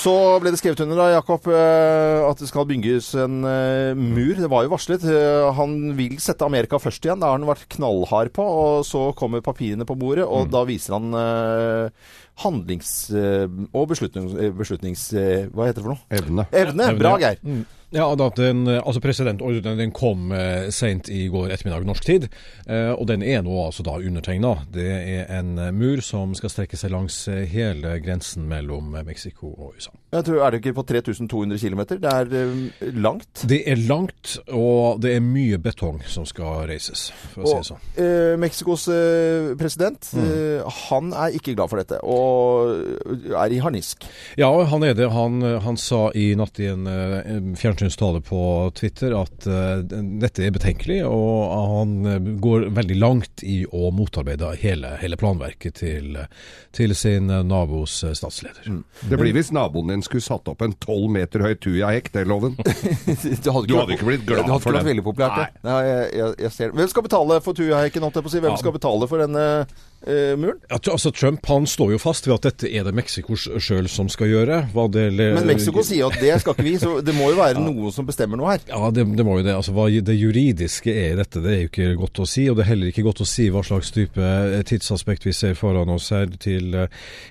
Så 0.00 0.12
ble 0.40 0.52
det 0.52 0.60
skrevet 0.60 0.80
under 0.80 0.96
da, 0.96 1.08
Jakob, 1.12 1.44
eh, 1.52 2.22
at 2.24 2.40
det 2.40 2.48
skal 2.48 2.64
bygges 2.68 3.10
en 3.20 3.42
eh, 3.44 3.90
mur. 3.98 4.32
Det 4.38 4.48
var 4.48 4.64
jo 4.64 4.72
varslet. 4.72 5.04
Eh, 5.04 5.48
Han 5.58 5.74
vil 5.98 6.14
sette 6.22 6.46
Amerika 6.46 6.80
først 6.80 7.04
igjen. 7.04 7.20
Det 7.20 7.28
har 7.28 7.36
han 7.36 7.48
vært 7.48 7.66
knallhard 7.74 8.32
på. 8.36 8.46
Og 8.46 8.86
så 8.88 9.10
kommer 9.18 9.44
papirene 9.44 9.84
på 9.88 9.98
bordet, 10.00 10.24
og 10.24 10.48
da 10.52 10.64
viser 10.68 10.96
han 10.96 11.10
handlings... 12.40 12.92
og 13.12 13.90
beslutnings... 13.90 14.32
beslutnings 14.56 15.04
hva 15.52 15.68
heter 15.68 15.82
det 15.82 15.84
for 15.84 15.92
noe? 15.92 16.06
Evne. 16.16 16.48
Evne. 16.62 16.88
Bra, 17.00 17.18
Geir. 17.20 17.42
Mm. 17.44 17.66
Ja, 17.90 18.14
da, 18.14 18.28
den, 18.36 18.66
eh, 18.66 18.78
altså 18.86 19.00
Presidentordren 19.02 19.78
den 19.78 19.90
kom 19.90 20.30
eh, 20.32 20.68
sent 20.70 21.08
i 21.10 21.24
går 21.30 21.50
ettermiddag 21.50 21.86
norsk 21.88 22.04
tid, 22.06 22.28
eh, 22.70 22.92
og 22.94 23.08
den 23.10 23.24
er 23.26 23.42
nå 23.42 23.56
altså 23.64 23.82
da 23.86 23.96
undertegna. 23.98 24.52
Det 24.70 24.86
er 24.86 25.24
en 25.40 25.56
mur 25.74 25.98
som 26.04 26.36
skal 26.38 26.52
strekke 26.52 26.78
seg 26.78 26.92
langs 26.94 27.24
hele 27.50 27.96
grensen 28.04 28.46
mellom 28.50 28.94
Mexico 29.06 29.50
og 29.50 29.74
USA. 29.74 29.94
Jeg 30.14 30.26
tror, 30.26 30.38
Er 30.40 30.50
det 30.50 30.60
ikke 30.60 30.74
på 30.74 30.84
3200 30.86 31.58
km? 31.58 31.82
Det 31.90 32.10
er 32.10 32.94
langt. 32.94 33.42
Det 33.48 33.60
er 33.66 33.76
langt, 33.76 34.38
og 34.48 35.02
det 35.02 35.16
er 35.16 35.20
mye 35.22 35.58
betong 35.58 36.00
som 36.06 36.26
skal 36.26 36.66
reises, 36.70 37.10
for 37.34 37.42
å 37.42 37.50
si 37.50 37.58
det 37.58 37.68
sånn. 37.72 37.82
eh, 37.98 38.36
Mexicos 38.38 38.86
president, 39.58 40.12
mm. 40.14 40.70
han 40.90 41.12
er 41.12 41.34
ikke 41.34 41.56
glad 41.58 41.70
for 41.70 41.82
dette, 41.82 41.98
og 42.06 43.34
er 43.34 43.50
i 43.50 43.58
harnisk. 43.62 44.06
Ja, 44.38 44.50
han 44.70 44.86
er 44.86 44.94
det. 44.94 45.10
Han, 45.10 45.42
han 45.42 45.78
sa 45.78 46.08
i 46.14 46.30
natt 46.38 46.58
i 46.62 46.70
en 46.70 46.86
eh, 47.80 47.88
fjernsynstale 47.90 48.20
på 48.20 48.70
Twitter 48.74 49.14
at 49.16 49.46
eh, 49.46 49.82
dette 50.20 50.44
er 50.46 50.50
betenkelig, 50.54 51.00
og 51.06 51.54
han 51.74 51.94
eh, 52.06 52.18
går 52.40 52.68
veldig 52.76 52.96
langt 53.00 53.42
i 53.42 53.62
å 53.66 53.90
motarbeide 53.94 54.52
hele, 54.60 54.94
hele 55.00 55.16
planverket 55.20 55.74
til, 55.80 56.18
til 56.76 56.94
sin 56.94 57.30
eh, 57.30 57.42
nabos 57.42 57.98
statsleder. 58.04 58.60
statsleder. 58.62 58.82
Det 59.10 59.18
blir 59.20 59.32
hvis 59.36 59.52
naboen 59.56 59.88
din 59.94 60.02
skulle 60.06 60.22
satt 60.24 60.48
opp 60.52 60.62
en 60.66 60.72
tolv 60.82 61.10
meter 61.10 61.40
høy 61.46 61.54
tujahekk, 61.56 62.12
det, 62.12 62.26
Loven. 62.28 62.56
Du 62.60 63.50
hadde 63.54 63.66
Du 63.66 63.76
hadde 63.78 63.96
ikke 63.96 64.06
blitt 64.10 64.26
glad 64.28 64.44
det 64.44 64.50
hadde 64.52 64.62
for 64.64 64.76
den. 64.76 64.86
veldig 64.86 65.04
populært. 65.06 65.38
det. 65.40 65.64
Nei, 65.66 65.78
jeg, 65.88 66.10
jeg, 66.20 66.34
jeg 66.46 66.52
ser. 66.56 66.74
Hvem 66.76 66.88
skal 66.92 67.06
betale 67.08 67.40
for 67.44 67.56
Tujahekken? 67.58 68.02
holdt 68.06 68.20
jeg 68.20 68.26
på 68.26 68.30
å 68.30 68.34
si? 68.36 68.42
Hvem 68.44 68.52
Ja. 68.54 68.60
skal 68.60 68.76
betale 68.76 69.08
for 69.10 69.22
denne 69.24 69.44
muren? 70.06 70.60
Ja, 70.70 70.78
altså 70.78 71.10
Trump 71.12 71.46
han 71.50 71.66
står 71.68 71.94
jo 71.94 72.00
fast 72.00 72.28
ved 72.28 72.38
at 72.38 72.48
dette 72.50 72.70
er 72.70 72.86
det 72.86 72.94
Mexico 72.96 73.36
sjøl 73.36 73.88
som 73.90 74.08
skal 74.12 74.30
gjøre. 74.30 74.62
Men 74.72 75.48
Mexico 75.48 75.84
sier 75.86 76.08
at 76.08 76.20
det 76.22 76.38
skal 76.40 76.56
ikke 76.56 76.66
vi, 76.66 76.76
så 76.80 76.98
det 77.04 77.14
må 77.16 77.30
jo 77.32 77.40
være 77.40 77.60
noe 77.68 77.92
som 77.94 78.08
bestemmer 78.08 78.40
noe 78.40 78.54
her. 78.54 78.64
Ja, 78.70 78.90
det, 78.94 79.04
det 79.16 79.26
må 79.26 79.38
jo 79.38 79.46
det. 79.46 79.54
Altså, 79.56 79.74
Hva 79.76 79.88
det 79.90 80.16
juridiske 80.16 80.92
er 80.92 81.14
i 81.14 81.18
dette, 81.20 81.42
det 81.44 81.52
er 81.52 81.60
jo 81.64 81.70
ikke 81.70 81.90
godt 82.00 82.22
å 82.22 82.28
si. 82.28 82.46
Og 82.50 82.58
det 82.58 82.64
er 82.64 82.70
heller 82.72 82.92
ikke 82.92 83.04
godt 83.06 83.22
å 83.24 83.28
si 83.28 83.48
hva 83.52 83.62
slags 83.66 83.92
type 83.94 84.20
eh, 84.20 84.60
tidsaspekt 84.66 85.26
vi 85.28 85.34
ser 85.36 85.56
foran 85.58 85.92
oss 85.92 86.10
her. 86.14 86.30
Til, 86.40 86.74
uh, 86.76 86.86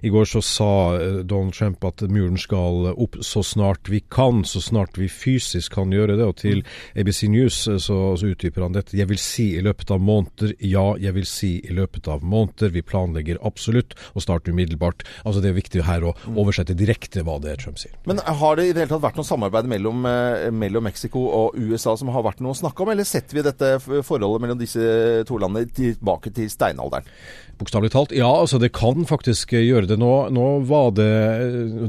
I 0.05 0.11
går 0.13 0.27
så 0.29 0.41
sa 0.45 0.71
eh, 0.97 1.19
Donald 1.23 1.55
Trump 1.57 1.85
at 1.87 2.03
muren 2.09 2.39
skal 2.39 2.91
opp 2.93 3.19
så 3.25 3.43
snart 3.45 3.89
vi 3.91 4.01
kan, 4.11 4.43
så 4.47 4.61
snart 4.63 4.99
vi 4.99 5.09
fysisk 5.11 5.77
kan 5.77 5.93
gjøre 5.93 6.17
det. 6.19 6.27
Og 6.27 6.37
til 6.41 6.63
ABC 6.95 7.23
News 7.31 7.61
eh, 7.67 7.79
så, 7.81 7.99
så 8.19 8.33
utdyper 8.33 8.67
han 8.67 8.77
dette. 8.77 8.97
Jeg 8.99 9.09
vil 9.11 9.21
si 9.21 9.51
i 9.57 9.65
løpet 9.65 9.93
av 9.95 10.03
måneder. 10.03 10.55
Ja, 10.59 10.91
jeg 10.99 11.15
vil 11.17 11.27
si 11.29 11.55
i 11.63 11.75
løpet 11.75 12.09
av 12.11 12.23
måneder. 12.23 12.58
Vi 12.67 12.83
planlegger 12.83 13.39
absolutt 13.47 13.95
å 14.13 14.23
starte 14.23 14.51
umiddelbart. 14.51 15.05
Altså 15.23 15.41
Det 15.41 15.51
er 15.51 15.57
viktig 15.57 15.85
her 15.87 16.03
å 16.03 16.15
oversette 16.35 16.75
direkte 16.77 17.23
hva 17.23 17.39
det 17.39 17.53
er 17.53 17.61
Trump 17.63 17.79
sier. 17.79 17.95
Men 18.09 18.19
har 18.19 18.59
det 18.59 18.67
i 18.67 18.73
det 18.73 18.83
hele 18.83 18.93
tatt 18.93 19.05
vært 19.07 19.19
noe 19.19 19.29
samarbeid 19.29 19.69
mellom, 19.71 20.05
eh, 20.05 20.49
mellom 20.51 20.83
Mexico 20.83 21.25
og 21.29 21.55
USA 21.55 21.95
som 21.95 22.11
har 22.13 22.25
vært 22.27 22.41
noe 22.43 22.51
å 22.51 22.59
snakke 22.59 22.83
om, 22.83 22.89
eller 22.89 23.07
setter 23.07 23.39
vi 23.39 23.45
dette 23.47 23.75
forholdet 23.79 24.41
mellom 24.43 24.59
disse 24.59 25.23
to 25.25 25.39
landene 25.39 25.71
tilbake 25.71 26.33
til 26.35 26.49
steinalderen? 26.51 27.07
Bokstavelig 27.59 27.91
talt. 27.91 28.13
Ja, 28.15 28.29
altså 28.39 28.55
det 28.61 28.71
kan 28.71 29.03
faktisk 29.07 29.51
eh, 29.53 29.65
gjøre 29.67 29.89
det. 29.89 29.97
Nå, 29.99 30.29
nå 30.31 30.45
var 30.69 30.93
det 30.95 31.09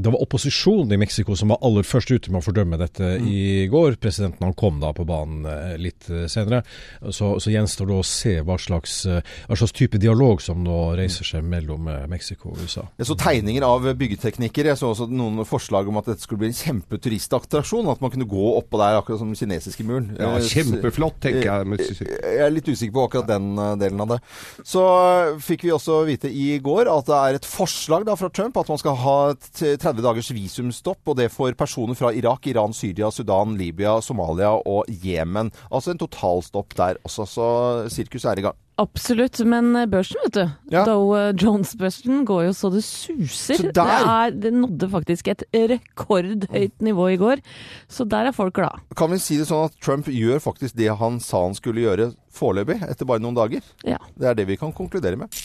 Det 0.03 0.11
var 0.11 0.19
opposisjonen 0.19 0.91
i 0.91 0.99
Mexico 0.99 1.35
som 1.39 1.53
var 1.53 1.61
aller 1.63 1.85
først 1.87 2.11
ute 2.11 2.31
med 2.31 2.41
å 2.41 2.43
fordømme 2.43 2.79
dette 2.81 3.13
i 3.23 3.67
går. 3.71 3.95
Presidenten 4.03 4.43
han 4.43 4.57
kom 4.57 4.81
da 4.81 4.91
på 4.95 5.05
banen 5.07 5.45
eh, 5.47 5.77
litt 5.79 6.09
eh, 6.11 6.25
senere. 6.31 6.65
Så, 7.09 7.37
så 7.39 7.53
gjenstår 7.53 7.87
det 7.87 7.99
å 8.01 8.07
se 8.07 8.33
hva 8.43 8.57
slags, 8.59 8.97
eh, 9.07 9.23
hva 9.47 9.59
slags 9.61 9.75
type 9.77 10.01
dialog 10.01 10.43
som 10.43 10.60
han 10.61 10.67
nå 10.69 10.77
reiser 11.01 11.25
seg 11.27 11.43
mellom 11.49 11.89
eh, 11.91 12.05
Mexico 12.11 12.53
og 12.53 12.61
USA. 12.61 12.85
Jeg 13.01 13.09
så 13.09 13.17
tegninger 13.19 13.65
av 13.65 13.89
byggeteknikker. 13.97 14.69
Jeg 14.71 14.79
så 14.79 14.91
også 14.93 15.09
noen 15.09 15.41
forslag 15.49 15.89
om 15.89 15.97
at 15.99 16.07
dette 16.13 16.23
skulle 16.23 16.43
bli 16.45 16.51
en 16.53 16.57
kjempeturistattraksjon. 16.61 17.89
At 17.91 18.01
man 18.03 18.11
kunne 18.13 18.27
gå 18.29 18.45
oppå 18.59 18.79
der, 18.81 18.99
akkurat 18.99 19.19
som 19.21 19.31
den 19.33 19.39
kinesiske 19.39 19.85
muren. 19.87 20.11
Ja, 20.19 20.31
Eh, 20.37 20.45
kjempeflott, 20.47 21.17
tenker 21.23 21.43
jeg. 21.49 22.07
Jeg 22.07 22.39
er 22.45 22.53
litt 22.53 22.67
usikker 22.69 22.93
på 22.95 23.03
akkurat 23.07 23.27
den 23.29 23.49
eh, 23.59 23.73
delen 23.81 23.99
av 24.05 24.13
det. 24.13 24.19
Så 24.67 24.83
eh, 24.85 25.39
fikk 25.43 25.65
vi 25.67 25.73
også 25.75 26.01
vite 26.07 26.29
i 26.31 26.57
går 26.63 26.89
at 26.91 27.09
det 27.09 27.17
er 27.17 27.39
et 27.39 27.47
forslag 27.49 28.05
da 28.07 28.15
fra 28.19 28.29
Trump 28.33 28.57
at 28.61 28.69
man 28.71 28.79
skal 28.81 28.95
ha 29.01 29.17
t- 29.35 29.75
30 29.81 30.01
dagers 30.05 30.31
visumstopp, 30.35 31.01
og 31.11 31.17
det 31.19 31.29
for 31.33 31.51
personer 31.57 31.97
fra 31.99 32.13
Irak, 32.15 32.47
Iran, 32.51 32.73
Syria, 32.77 33.11
Sudan, 33.11 33.57
Libya, 33.59 33.97
Somalia 34.05 34.53
og 34.55 34.87
Jemen. 35.03 35.51
Altså 35.71 35.91
en 35.93 36.01
totalstopp 36.01 36.75
der 36.79 36.99
også, 37.07 37.27
så 37.27 37.47
sirkus 37.91 38.25
er 38.29 38.39
i 38.41 38.45
gang. 38.47 38.57
Absolutt, 38.81 39.39
men 39.45 39.75
børsen, 39.91 40.17
vet 40.25 40.37
du. 40.39 40.43
Ja. 40.73 40.83
Dow 40.87 41.13
Jones-børsen 41.37 42.23
går 42.27 42.47
jo 42.47 42.53
så 42.57 42.71
det 42.73 42.83
suser. 42.87 43.59
Så 43.59 43.73
det, 43.75 43.85
er, 43.85 44.33
det 44.33 44.53
nådde 44.55 44.89
faktisk 44.91 45.29
et 45.33 45.45
rekordhøyt 45.53 46.81
nivå 46.81 47.11
i 47.13 47.19
går, 47.21 47.43
så 47.91 48.07
der 48.09 48.31
er 48.31 48.35
folk 48.35 48.55
glade. 48.57 48.81
Kan 48.97 49.13
vi 49.13 49.21
si 49.21 49.37
det 49.39 49.47
sånn 49.51 49.69
at 49.69 49.77
Trump 49.83 50.09
gjør 50.09 50.41
faktisk 50.43 50.77
det 50.79 50.89
han 51.01 51.21
sa 51.23 51.45
han 51.45 51.57
skulle 51.57 51.85
gjøre 51.85 52.11
foreløpig, 52.33 52.79
etter 52.89 53.09
bare 53.09 53.21
noen 53.23 53.37
dager? 53.37 53.61
Ja. 53.85 54.01
Det 54.17 54.31
er 54.31 54.41
det 54.41 54.49
vi 54.49 54.59
kan 54.59 54.73
konkludere 54.75 55.19
med. 55.19 55.41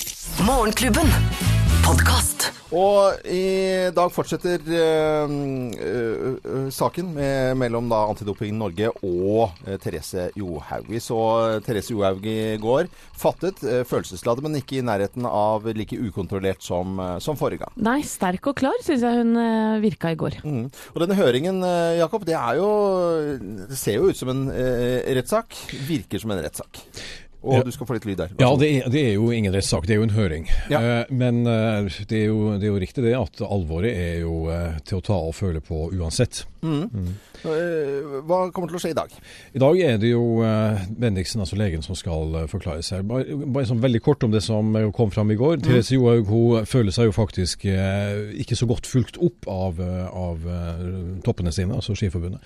Morgenklubben. 0.47 1.56
Podkast. 1.87 2.49
Og 2.75 3.29
i 3.31 3.87
dag 3.95 4.09
fortsetter 4.11 4.59
eh, 4.75 5.35
eh, 5.79 6.25
eh, 6.35 6.65
saken 6.75 7.13
med, 7.15 7.53
mellom 7.61 7.87
da 7.93 8.01
Antidoping 8.11 8.57
Norge 8.59 8.89
og 9.07 9.55
Therese 9.85 10.25
Johaug. 10.35 10.89
Vi 10.91 10.99
så 10.99 11.19
Therese 11.63 11.95
Johaug 11.95 12.27
i 12.27 12.57
går. 12.59 12.89
Fattet, 13.17 13.63
uh, 13.63 13.85
følelsesladet, 13.87 14.43
men 14.45 14.59
ikke 14.59 14.81
i 14.81 14.85
nærheten 14.85 15.29
av 15.31 15.69
like 15.79 15.95
ukontrollert 15.95 16.65
som, 16.67 16.99
som 17.23 17.39
forrige 17.39 17.63
gang. 17.63 17.77
Nei, 17.87 18.01
sterk 18.07 18.51
og 18.51 18.59
klar 18.59 18.83
syns 18.85 19.07
jeg 19.07 19.23
hun 19.23 19.39
virka 19.85 20.11
i 20.11 20.19
går. 20.19 20.41
Mm. 20.43 20.67
Og 20.93 21.05
denne 21.05 21.19
høringen, 21.19 21.63
Jakob, 22.01 22.27
det 22.27 22.35
er 22.35 22.59
jo 22.59 22.71
Det 23.71 23.79
ser 23.79 24.01
jo 24.01 24.11
ut 24.11 24.19
som 24.19 24.35
en 24.35 24.49
rettssak. 24.51 25.55
Virker 25.87 26.23
som 26.23 26.35
en 26.35 26.43
rettssak. 26.43 26.83
Og 27.47 27.61
Ja. 27.61 27.63
du 27.63 27.71
skal 27.71 27.87
få 27.87 27.95
litt 27.95 28.07
lyd 28.09 28.19
der. 28.19 28.35
Ja, 28.43 28.51
det 28.59 28.69
er, 28.69 28.91
det 28.91 29.03
er 29.13 29.15
jo 29.15 29.31
ingen 29.31 29.55
rettssak, 29.55 29.87
det 29.87 29.95
er 29.95 30.01
jo 30.01 30.09
en 30.09 30.17
høring. 30.17 30.49
Ja. 30.73 30.81
Uh, 30.83 31.15
men 31.15 31.47
uh, 31.47 31.87
det, 32.11 32.25
er 32.25 32.27
jo, 32.33 32.57
det 32.59 32.67
er 32.67 32.73
jo 32.73 32.83
riktig 32.83 33.05
det 33.07 33.15
at 33.15 33.41
alvoret 33.47 33.95
er 33.95 34.21
jo 34.25 34.49
uh, 34.51 34.75
til 34.87 34.99
å 34.99 35.05
ta 35.07 35.21
og 35.29 35.35
føle 35.39 35.63
på 35.65 35.87
uansett. 35.95 36.45
Eh, 36.67 38.23
hva 38.27 38.39
kommer 38.51 38.71
til 38.71 38.79
å 38.79 38.81
skje 38.83 38.91
i 38.91 38.97
dag? 38.97 39.13
I 39.55 39.61
dag 39.63 39.81
er 39.87 39.99
det 40.03 40.09
jo 40.11 40.41
Bendiksen, 40.99 41.43
altså 41.45 41.59
legen, 41.61 41.85
som 41.85 41.95
skal 41.95 42.33
forklare 42.51 42.83
seg. 42.83 43.05
Bare, 43.07 43.37
bare 43.45 43.69
sånn 43.69 43.83
veldig 43.85 44.01
kort 44.03 44.25
om 44.27 44.33
det 44.35 44.41
som 44.43 44.75
kom 44.97 45.13
fram 45.15 45.31
i 45.31 45.37
går. 45.39 45.61
Therese 45.63 45.95
Johaug 45.95 46.27
hun 46.33 46.67
føler 46.67 46.95
seg 46.97 47.11
jo 47.11 47.15
faktisk 47.15 47.63
ikke 47.69 48.59
så 48.59 48.67
godt 48.67 48.89
fulgt 48.91 49.21
opp 49.23 49.47
av, 49.53 49.79
av 50.11 50.43
toppene 51.27 51.55
sine, 51.55 51.77
altså 51.77 51.95
Skiforbundet. 51.95 52.43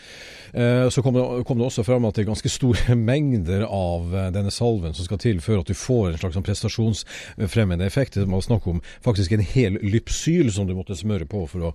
Så 0.92 1.04
kom 1.07 1.16
det, 1.16 1.25
kom 1.49 1.62
det 1.62 1.71
også 1.71 1.87
fram 1.87 2.04
at 2.09 2.19
det 2.19 2.26
er 2.26 2.33
ganske 2.35 2.52
store 2.52 2.99
mengder 3.11 3.64
av 3.64 4.12
denne 4.37 4.52
salven 4.52 4.89
som 4.97 5.06
skal 5.06 5.20
til 5.23 5.42
før 5.44 5.62
at 5.62 5.70
du 5.70 5.76
får 5.76 6.11
en 6.11 6.20
slags 6.23 6.38
sånn 6.38 6.47
prestasjonsfremmende 6.47 7.87
effekt. 7.87 8.18
Det 8.18 8.28
må 8.30 8.42
snakke 8.44 8.75
om 8.75 8.82
faktisk 9.04 9.37
en 9.37 9.44
hel 9.44 9.78
lypsyl 9.85 10.52
som 10.54 10.68
du 10.68 10.75
måtte 10.78 10.99
smøre 10.99 11.28
på 11.30 11.44
for 11.50 11.70
å 11.70 11.75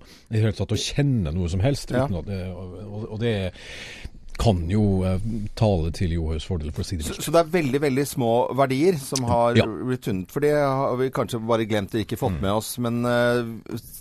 å 0.76 0.80
kjenne 0.80 1.32
noe 1.32 1.48
som 1.50 1.62
helst. 1.64 1.92
Ja. 1.94 2.06
At, 2.06 2.30
og, 2.52 3.06
og 3.14 3.18
det 3.22 3.34
kan 4.38 4.58
jo 4.70 5.02
eh, 5.08 5.18
tale 5.58 5.90
til 5.96 6.12
Johaugs 6.12 6.44
fordel, 6.46 6.70
for 6.72 6.82
å 6.82 6.86
si 6.86 6.96
det 6.98 7.06
Så, 7.08 7.16
så 7.24 7.32
det 7.32 7.40
er 7.40 7.52
veldig 7.54 7.80
veldig 7.80 8.04
små 8.06 8.30
verdier 8.56 8.98
som 9.00 9.24
har 9.24 9.56
Ja. 9.56 9.64
blitt 9.66 10.04
funnet. 10.04 10.30
For 10.30 10.40
det 10.44 10.52
har 10.54 10.96
vi 11.00 11.08
kanskje 11.10 11.40
bare 11.46 11.66
glemt 11.66 11.94
og 11.94 12.00
ikke 12.04 12.16
Mm. 12.16 12.22
fått 12.24 12.40
med 12.42 12.52
oss. 12.52 12.78
Men 12.78 13.04
uh, 13.04 13.42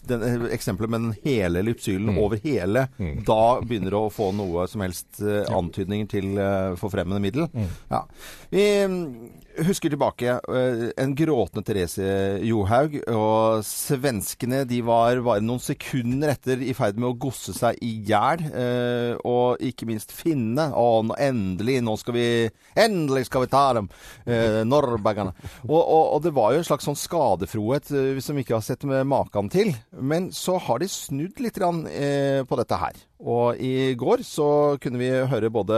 den, 0.08 0.48
eksempelet 0.52 0.90
med 0.90 1.02
den 1.02 1.16
hele 1.24 1.64
lypsylen 1.64 2.12
Mm. 2.14 2.18
over 2.20 2.38
hele, 2.44 2.88
da 3.26 3.60
begynner 3.62 3.92
det 3.96 4.02
å 4.02 4.12
få 4.14 4.32
noe 4.36 4.68
som 4.68 4.82
helst 4.82 5.22
eh, 5.22 5.46
antydninger 5.50 6.08
til 6.08 6.38
eh, 6.38 6.76
forfremmende 6.76 7.22
middel. 7.22 7.48
Mm. 7.54 7.68
Ja. 7.92 8.04
Vi 8.52 8.66
mm, 8.88 9.30
husker 9.64 9.94
tilbake 9.94 10.36
eh, 10.36 10.84
en 11.02 11.16
gråtende 11.18 11.64
Therese 11.66 12.08
Johaug. 12.46 12.98
Og 13.12 13.64
svenskene 13.68 14.64
de 14.68 14.82
var 14.86 15.22
bare 15.26 15.44
noen 15.46 15.64
sekunder 15.64 16.34
etter 16.36 16.64
i 16.66 16.76
ferd 16.78 17.00
med 17.00 17.12
å 17.14 17.18
gosse 17.28 17.56
seg 17.56 17.80
i 17.86 17.94
hjel. 18.10 18.44
eh, 18.52 19.14
og 19.26 19.62
ikke 19.64 19.88
minst 19.90 20.14
finnene. 20.16 20.70
Å, 20.76 21.04
endelig! 21.16 21.80
Nå 21.86 21.96
skal 22.02 22.18
vi 22.18 22.28
Endelig 22.76 23.28
skal 23.30 23.46
vi 23.46 23.52
ta 23.52 23.66
dem! 23.78 23.88
Norrbergene. 24.26 24.66
Norrbagerne. 24.76 25.34
Og, 25.68 25.80
og, 25.80 26.04
og 26.16 26.24
det 26.26 26.34
var 26.36 26.54
jo 26.54 26.62
en 26.62 26.68
slags 26.68 26.88
sånn 26.88 26.98
skadefrohet 27.00 27.92
hvis 28.16 28.30
vi 28.32 28.44
ikke 28.44 28.58
har 28.58 28.66
sett 28.66 28.84
med 28.88 29.08
maken 29.10 29.50
til. 29.54 29.74
Men 29.96 30.32
så 30.36 30.58
har 30.62 30.82
de 30.82 30.90
snudd 30.92 31.40
litt 31.44 31.60
eh, 31.62 32.42
på 32.48 32.60
dette 32.60 32.80
her. 32.82 33.00
Og 33.26 33.62
i 33.64 33.94
går 33.98 34.22
så 34.28 34.48
kunne 34.82 35.00
vi 35.00 35.08
høre 35.32 35.52
både 35.54 35.78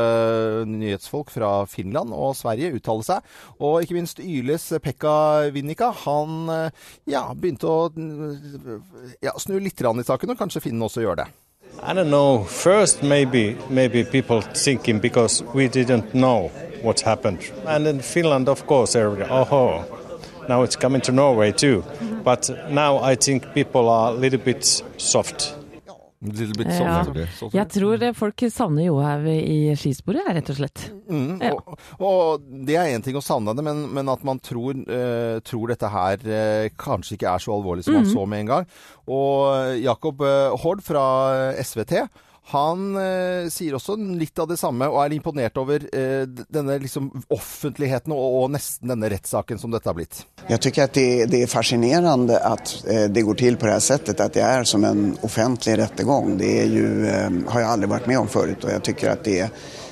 nyhetsfolk 0.67 1.29
fra 1.31 1.51
Finland 1.69 2.11
og 2.15 2.33
Sverige 2.37 2.73
uttale 2.79 3.05
seg. 3.05 3.35
Og 3.61 3.66
ikke 3.81 3.97
minst 3.97 4.19
Yles 4.19 4.69
Pekka 4.83 5.49
Vinnika. 5.55 5.91
Han 6.05 6.49
eh, 6.53 6.85
ja, 7.11 7.25
begynte 7.35 7.69
å 7.69 7.89
mm, 7.93 8.79
ja, 9.23 9.33
snu 9.39 9.59
litt 9.59 9.81
i 9.81 10.07
saken, 10.07 10.33
og 10.33 10.39
kanskje 10.39 10.63
Finnen 10.67 10.85
også 10.87 11.03
gjør 11.05 11.21
det. 11.23 11.27
I 11.83 11.93
don't 11.93 12.09
know. 12.09 12.43
First, 12.43 13.03
maybe 13.03 13.55
maybe 13.69 14.03
people 14.03 14.41
thinking 14.41 14.99
because 14.99 15.43
we 15.53 15.67
didn't 15.67 16.13
know 16.13 16.49
what 16.81 17.01
happened, 17.01 17.39
and 17.67 17.87
in 17.87 17.99
Finland, 18.01 18.49
of 18.49 18.65
course, 18.65 18.95
everybody. 18.95 19.29
Oh, 19.29 19.85
now 20.49 20.63
it's 20.63 20.75
coming 20.75 21.01
to 21.01 21.11
Norway 21.11 21.51
too. 21.51 21.83
But 22.23 22.49
now 22.69 22.97
I 22.97 23.15
think 23.15 23.53
people 23.53 23.89
are 23.89 24.11
a 24.11 24.13
little 24.13 24.39
bit 24.39 24.65
soft. 24.97 25.55
Ja. 26.17 27.03
sånn. 27.37 27.51
Jeg 27.53 27.69
tror 27.69 28.01
eh, 28.01 28.13
folk 28.17 28.43
savner 28.49 28.87
Johaug 28.87 29.27
i 29.29 29.75
skisporet, 29.77 30.25
rett 30.33 30.49
og 30.49 30.57
slett. 30.57 30.85
Mm, 31.05 31.37
og, 31.51 31.75
og 32.01 32.47
det 32.65 32.77
er 32.79 32.95
én 32.95 33.05
ting 33.05 33.19
å 33.19 33.21
savne 33.21 33.53
det, 33.53 33.65
men, 33.65 33.83
men 33.93 34.09
at 34.09 34.23
man 34.25 34.41
tror, 34.41 34.79
uh, 34.89 35.37
tror 35.45 35.73
dette 35.73 35.91
her 35.93 36.23
uh, 36.25 36.67
kanskje 36.73 37.19
ikke 37.19 37.29
er 37.35 37.43
så 37.43 37.53
alvorlig 37.53 37.85
som 37.85 37.99
man 37.99 38.09
så 38.09 38.25
med 38.25 38.45
en 38.45 38.53
gang. 38.55 38.71
Og 39.07 39.77
Jakob 39.79 40.25
Hord 40.63 40.81
fra 40.83 41.05
SVT 41.61 42.01
han 42.47 42.95
eh, 42.95 43.49
sier 43.51 43.75
også 43.75 43.97
litt 43.99 44.39
av 44.39 44.47
det 44.47 44.55
samme, 44.59 44.87
og 44.87 45.01
er 45.01 45.15
imponert 45.17 45.57
over 45.59 45.83
eh, 45.91 46.23
denne 46.47 46.77
liksom 46.79 47.09
offentligheten 47.33 48.13
og, 48.15 48.37
og 48.39 48.53
nesten 48.53 48.87
denne 48.93 49.09
rettssaken 49.11 49.59
som 49.59 49.73
dette 49.73 49.89
har 49.89 49.97
blitt. 49.97 50.21
Jeg 50.47 50.61
tycker 50.63 50.87
det, 50.95 51.07
det 51.33 51.41
er 51.43 51.51
fascinerende 51.51 52.37
at 52.39 52.71
eh, 52.87 53.07
det 53.11 53.25
går 53.27 53.39
til 53.41 53.59
på 53.59 53.67
det 53.67 53.73
her 53.75 53.83
settet, 53.83 54.23
at 54.23 54.37
det 54.37 54.45
er 54.47 54.63
som 54.67 54.85
en 54.87 55.09
offentlig 55.27 55.75
rettergang. 55.81 56.37
Det 56.39 56.53
är 56.61 56.71
ju, 56.71 56.87
eh, 57.07 57.29
har 57.51 57.65
jeg 57.65 57.69
aldri 57.73 57.89
vært 57.91 58.07
med 58.07 58.21
om 58.21 58.31
før, 58.31 58.53
og 58.55 58.71
jeg 58.71 58.83
tycker 58.93 59.19
det, 59.25 59.37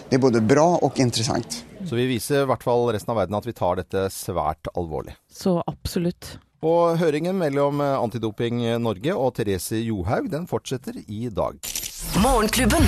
det 0.08 0.16
er 0.16 0.24
både 0.24 0.40
bra 0.40 0.70
og 0.80 1.02
interessant. 1.04 1.60
Så 1.86 2.00
vi 2.00 2.08
viser 2.08 2.46
i 2.46 2.50
hvert 2.50 2.64
fall 2.64 2.88
resten 2.96 3.12
av 3.12 3.20
verden 3.20 3.36
at 3.36 3.46
vi 3.46 3.54
tar 3.58 3.82
dette 3.82 4.08
svært 4.16 4.72
alvorlig. 4.74 5.18
Så 5.28 5.58
absolutt. 5.68 6.38
Og 6.66 6.96
høringen 7.04 7.36
mellom 7.36 7.84
eh, 7.84 7.98
Antidoping 8.00 8.64
Norge 8.80 9.20
og 9.20 9.36
Therese 9.36 9.84
Johaug 9.84 10.32
den 10.32 10.48
fortsetter 10.48 11.04
i 11.04 11.28
dag. 11.28 11.60
Morgenklubben. 12.14 12.88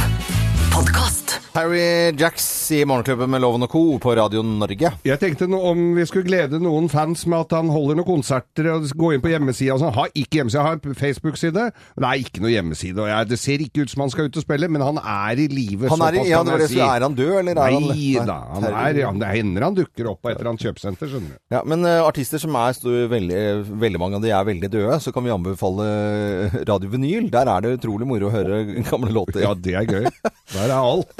Podkast. 0.77 1.39
Harry 1.57 2.13
Jacks 2.19 2.71
i 2.71 2.83
Morgenklubben 2.85 3.31
med 3.33 3.41
Loven 3.41 3.65
og 3.65 3.71
Co. 3.71 3.79
på 3.97 4.11
Radio 4.13 4.43
Norge. 4.45 4.91
Jeg 5.07 5.17
tenkte 5.17 5.47
no, 5.49 5.57
om 5.71 5.79
vi 5.97 6.03
skulle 6.05 6.27
glede 6.27 6.59
noen 6.61 6.85
fans 6.91 7.23
med 7.25 7.47
at 7.47 7.55
han 7.57 7.71
holder 7.73 7.97
noen 7.97 8.05
konserter 8.05 8.67
og 8.75 8.85
gå 8.93 9.09
inn 9.15 9.23
på 9.23 9.31
hjemmesida 9.31 9.73
og 9.73 9.81
sånn. 9.81 9.95
Har 9.95 10.11
ikke 10.13 10.37
hjemmeside, 10.37 10.65
har 10.67 10.77
en 10.77 10.99
Facebook-side. 10.99 11.63
Nei, 11.97 11.97
Det 11.97 12.11
er 12.11 12.21
ikke 12.27 12.43
noe 12.43 12.51
hjemmeside. 12.53 13.01
og 13.01 13.09
jeg, 13.09 13.29
Det 13.31 13.39
ser 13.41 13.63
ikke 13.65 13.87
ut 13.87 13.93
som 13.93 14.03
han 14.05 14.13
skal 14.13 14.29
ut 14.29 14.37
og 14.37 14.45
spille, 14.45 14.69
men 14.69 14.85
han 14.85 14.99
er 15.01 15.41
i 15.41 15.47
live. 15.49 15.89
Han 15.89 16.03
er, 16.05 16.19
i, 16.19 16.27
ja, 16.29 16.43
det 16.45 16.59
det, 16.61 16.69
så 16.75 16.83
er 16.85 17.07
han 17.07 17.17
død, 17.17 17.33
eller 17.41 17.57
er 17.57 17.73
han 17.73 17.87
Nei 17.87 18.13
da, 18.29 18.37
han 18.53 18.69
er, 18.69 19.01
han, 19.07 19.23
det 19.25 19.31
hender 19.33 19.65
han 19.65 19.79
dukker 19.81 20.11
opp 20.13 20.21
på 20.21 20.29
et 20.29 20.37
eller 20.37 20.51
annet 20.53 20.67
kjøpesenter, 20.67 21.09
skjønner 21.09 21.33
du. 21.33 21.41
Ja, 21.57 21.63
men 21.65 21.89
uh, 21.89 22.05
artister 22.05 22.37
som 22.37 22.53
er 22.53 22.77
store, 22.77 23.07
veldig, 23.09 23.41
veldig 23.81 24.03
mange 24.03 24.21
av 24.21 24.27
de 24.27 24.35
er 24.35 24.45
veldig 24.53 24.71
døde, 24.77 25.01
så 25.01 25.15
kan 25.15 25.25
vi 25.25 25.33
anbefale 25.33 25.89
eh, 25.89 26.61
Radio 26.69 26.93
Vinyl. 26.93 27.31
Der 27.33 27.49
er 27.49 27.65
det 27.65 27.79
utrolig 27.79 28.05
moro 28.13 28.29
å 28.29 28.35
høre 28.37 28.61
gamle 28.91 29.09
låter. 29.09 29.41
Ja, 29.41 29.57
det 29.57 29.73
er 29.73 29.89
gøy. 29.89 30.05
Det 30.47 30.61
er. 30.63 30.66
Der 30.67 30.73
er 30.75 30.83
alt. 30.83 31.13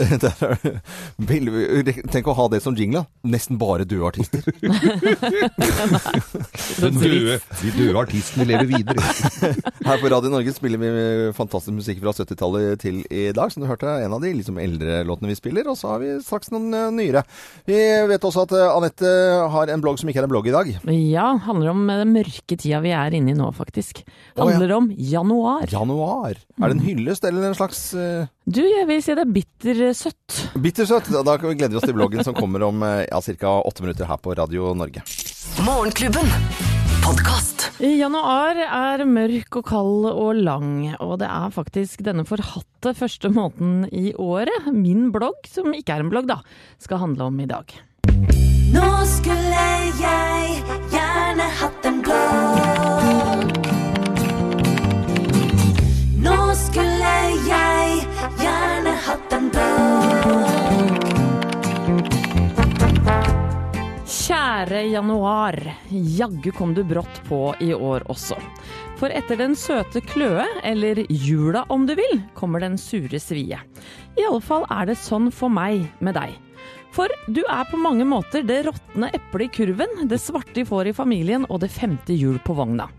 veldig- 1.32 2.04
Tenk 2.12 2.28
å 2.28 2.34
ha 2.36 2.48
det 2.52 2.60
som 2.64 2.76
jingle. 2.76 3.06
Nesten 3.28 3.58
bare 3.60 3.86
døde 3.88 4.08
artister. 4.10 4.44
Den 6.82 6.98
døde, 7.00 7.38
de 7.62 7.72
døde 7.78 7.96
artistene 8.02 8.48
lever 8.50 8.68
videre. 8.70 9.00
Her 9.88 10.02
på 10.02 10.12
Radio 10.12 10.32
Norge 10.34 10.52
spiller 10.56 10.82
vi 10.82 10.92
fantastisk 11.38 11.76
musikk 11.78 12.02
fra 12.04 12.12
70-tallet 12.18 12.82
til 12.84 13.00
i 13.08 13.30
dag. 13.36 13.54
Som 13.54 13.64
du 13.64 13.70
hørte, 13.70 13.88
en 14.04 14.16
av 14.18 14.24
de 14.24 14.34
liksom 14.36 14.60
eldre 14.62 15.00
låtene 15.08 15.32
vi 15.32 15.38
spiller. 15.40 15.70
Og 15.72 15.80
så 15.80 15.94
har 15.94 16.04
vi 16.04 16.12
straks 16.26 16.52
noen 16.54 16.68
eh, 16.76 16.90
nyere. 16.98 17.24
Vi 17.70 17.80
vet 18.12 18.28
også 18.28 18.44
at 18.48 18.56
eh, 18.58 18.68
Anette 18.74 19.14
har 19.56 19.72
en 19.74 19.84
blogg 19.86 20.02
som 20.02 20.12
ikke 20.12 20.24
er 20.26 20.28
en 20.28 20.34
blogg 20.34 20.52
i 20.52 20.56
dag. 20.58 20.74
Ja, 20.92 21.30
handler 21.48 21.72
om 21.72 21.86
den 21.88 22.12
mørke 22.18 22.58
tida 22.60 22.82
vi 22.84 22.92
er 22.98 23.16
inne 23.16 23.32
i 23.32 23.38
nå, 23.38 23.48
faktisk. 23.56 24.04
Å, 24.04 24.42
ja. 24.44 24.44
Handler 24.44 24.76
om 24.82 24.92
januar. 24.92 25.68
Januar. 25.72 26.36
Er 26.58 26.68
det 26.68 26.76
en 26.80 26.86
hyllest 26.88 27.24
eller 27.28 27.48
en 27.52 27.58
slags 27.58 27.88
uh... 27.96 28.28
Du, 28.48 28.62
jeg 28.64 28.86
vil 28.88 29.02
si 29.04 29.12
det 29.12 29.26
er 29.26 29.34
bittersøtt. 29.38 30.56
Bittersøtt. 30.62 31.12
Da 31.12 31.36
gleder 31.42 31.70
vi 31.70 31.80
oss 31.80 31.86
til 31.86 31.98
bloggen 31.98 32.26
som 32.26 32.36
kommer 32.38 32.66
om 32.68 32.82
eh, 32.86 33.06
ja, 33.06 33.22
ca. 33.22 33.60
åtte 33.62 33.86
minutter 33.86 34.10
her 34.10 34.22
på 34.22 34.34
Radio 34.38 34.74
Norge. 34.78 35.04
Morgenklubben. 35.66 36.32
Podcast. 37.06 37.68
Januar 37.80 38.58
er 38.58 39.04
mørk 39.08 39.60
og 39.60 39.68
kald 39.70 40.08
og 40.10 40.42
lang, 40.42 40.96
og 41.00 41.20
det 41.22 41.30
er 41.30 41.54
faktisk 41.54 42.02
denne 42.04 42.26
forhatte 42.28 42.94
første 42.98 43.30
måneden 43.32 43.86
i 43.94 44.12
året 44.18 44.72
min 44.74 45.12
blogg, 45.14 45.48
som 45.48 45.72
ikke 45.78 45.96
er 45.96 46.04
en 46.04 46.12
blogg 46.12 46.28
da, 46.28 46.42
skal 46.84 47.04
handle 47.06 47.30
om 47.30 47.40
i 47.40 47.48
dag. 47.48 47.78
Nå 48.74 48.90
skulle 49.08 49.68
jeg 50.02 50.64
gjerne 50.92 51.50
hatt 51.62 51.88
en 51.88 52.02
blogg. 52.04 53.58
Nå 56.28 56.40
skulle 56.66 56.97
Kjære 64.28 64.82
januar, 64.92 65.56
jaggu 65.90 66.52
kom 66.52 66.74
du 66.76 66.82
brått 66.84 67.22
på 67.30 67.54
i 67.64 67.70
år 67.74 68.04
også. 68.12 68.36
For 68.98 69.14
etter 69.14 69.38
den 69.40 69.54
søte 69.56 70.02
kløe, 70.02 70.44
eller 70.66 71.04
jula 71.08 71.62
om 71.72 71.86
du 71.88 71.94
vil, 71.96 72.20
kommer 72.36 72.64
den 72.64 72.76
sure 72.82 73.20
svie. 73.22 73.60
Iallfall 74.18 74.66
er 74.74 74.90
det 74.90 74.98
sånn 75.00 75.30
for 75.32 75.54
meg 75.54 75.86
med 76.04 76.18
deg. 76.18 76.34
For 76.96 77.12
du 77.30 77.44
er 77.46 77.68
på 77.70 77.78
mange 77.78 78.08
måter 78.10 78.44
det 78.48 78.64
råtne 78.66 79.12
eplet 79.14 79.48
i 79.48 79.54
kurven, 79.60 80.08
det 80.10 80.20
svarte 80.24 80.64
i 80.64 80.66
fåret 80.68 80.96
i 80.96 80.98
familien 80.98 81.46
og 81.48 81.62
det 81.62 81.70
femte 81.72 82.18
hjul 82.18 82.40
på 82.44 82.58
vogna. 82.58 82.90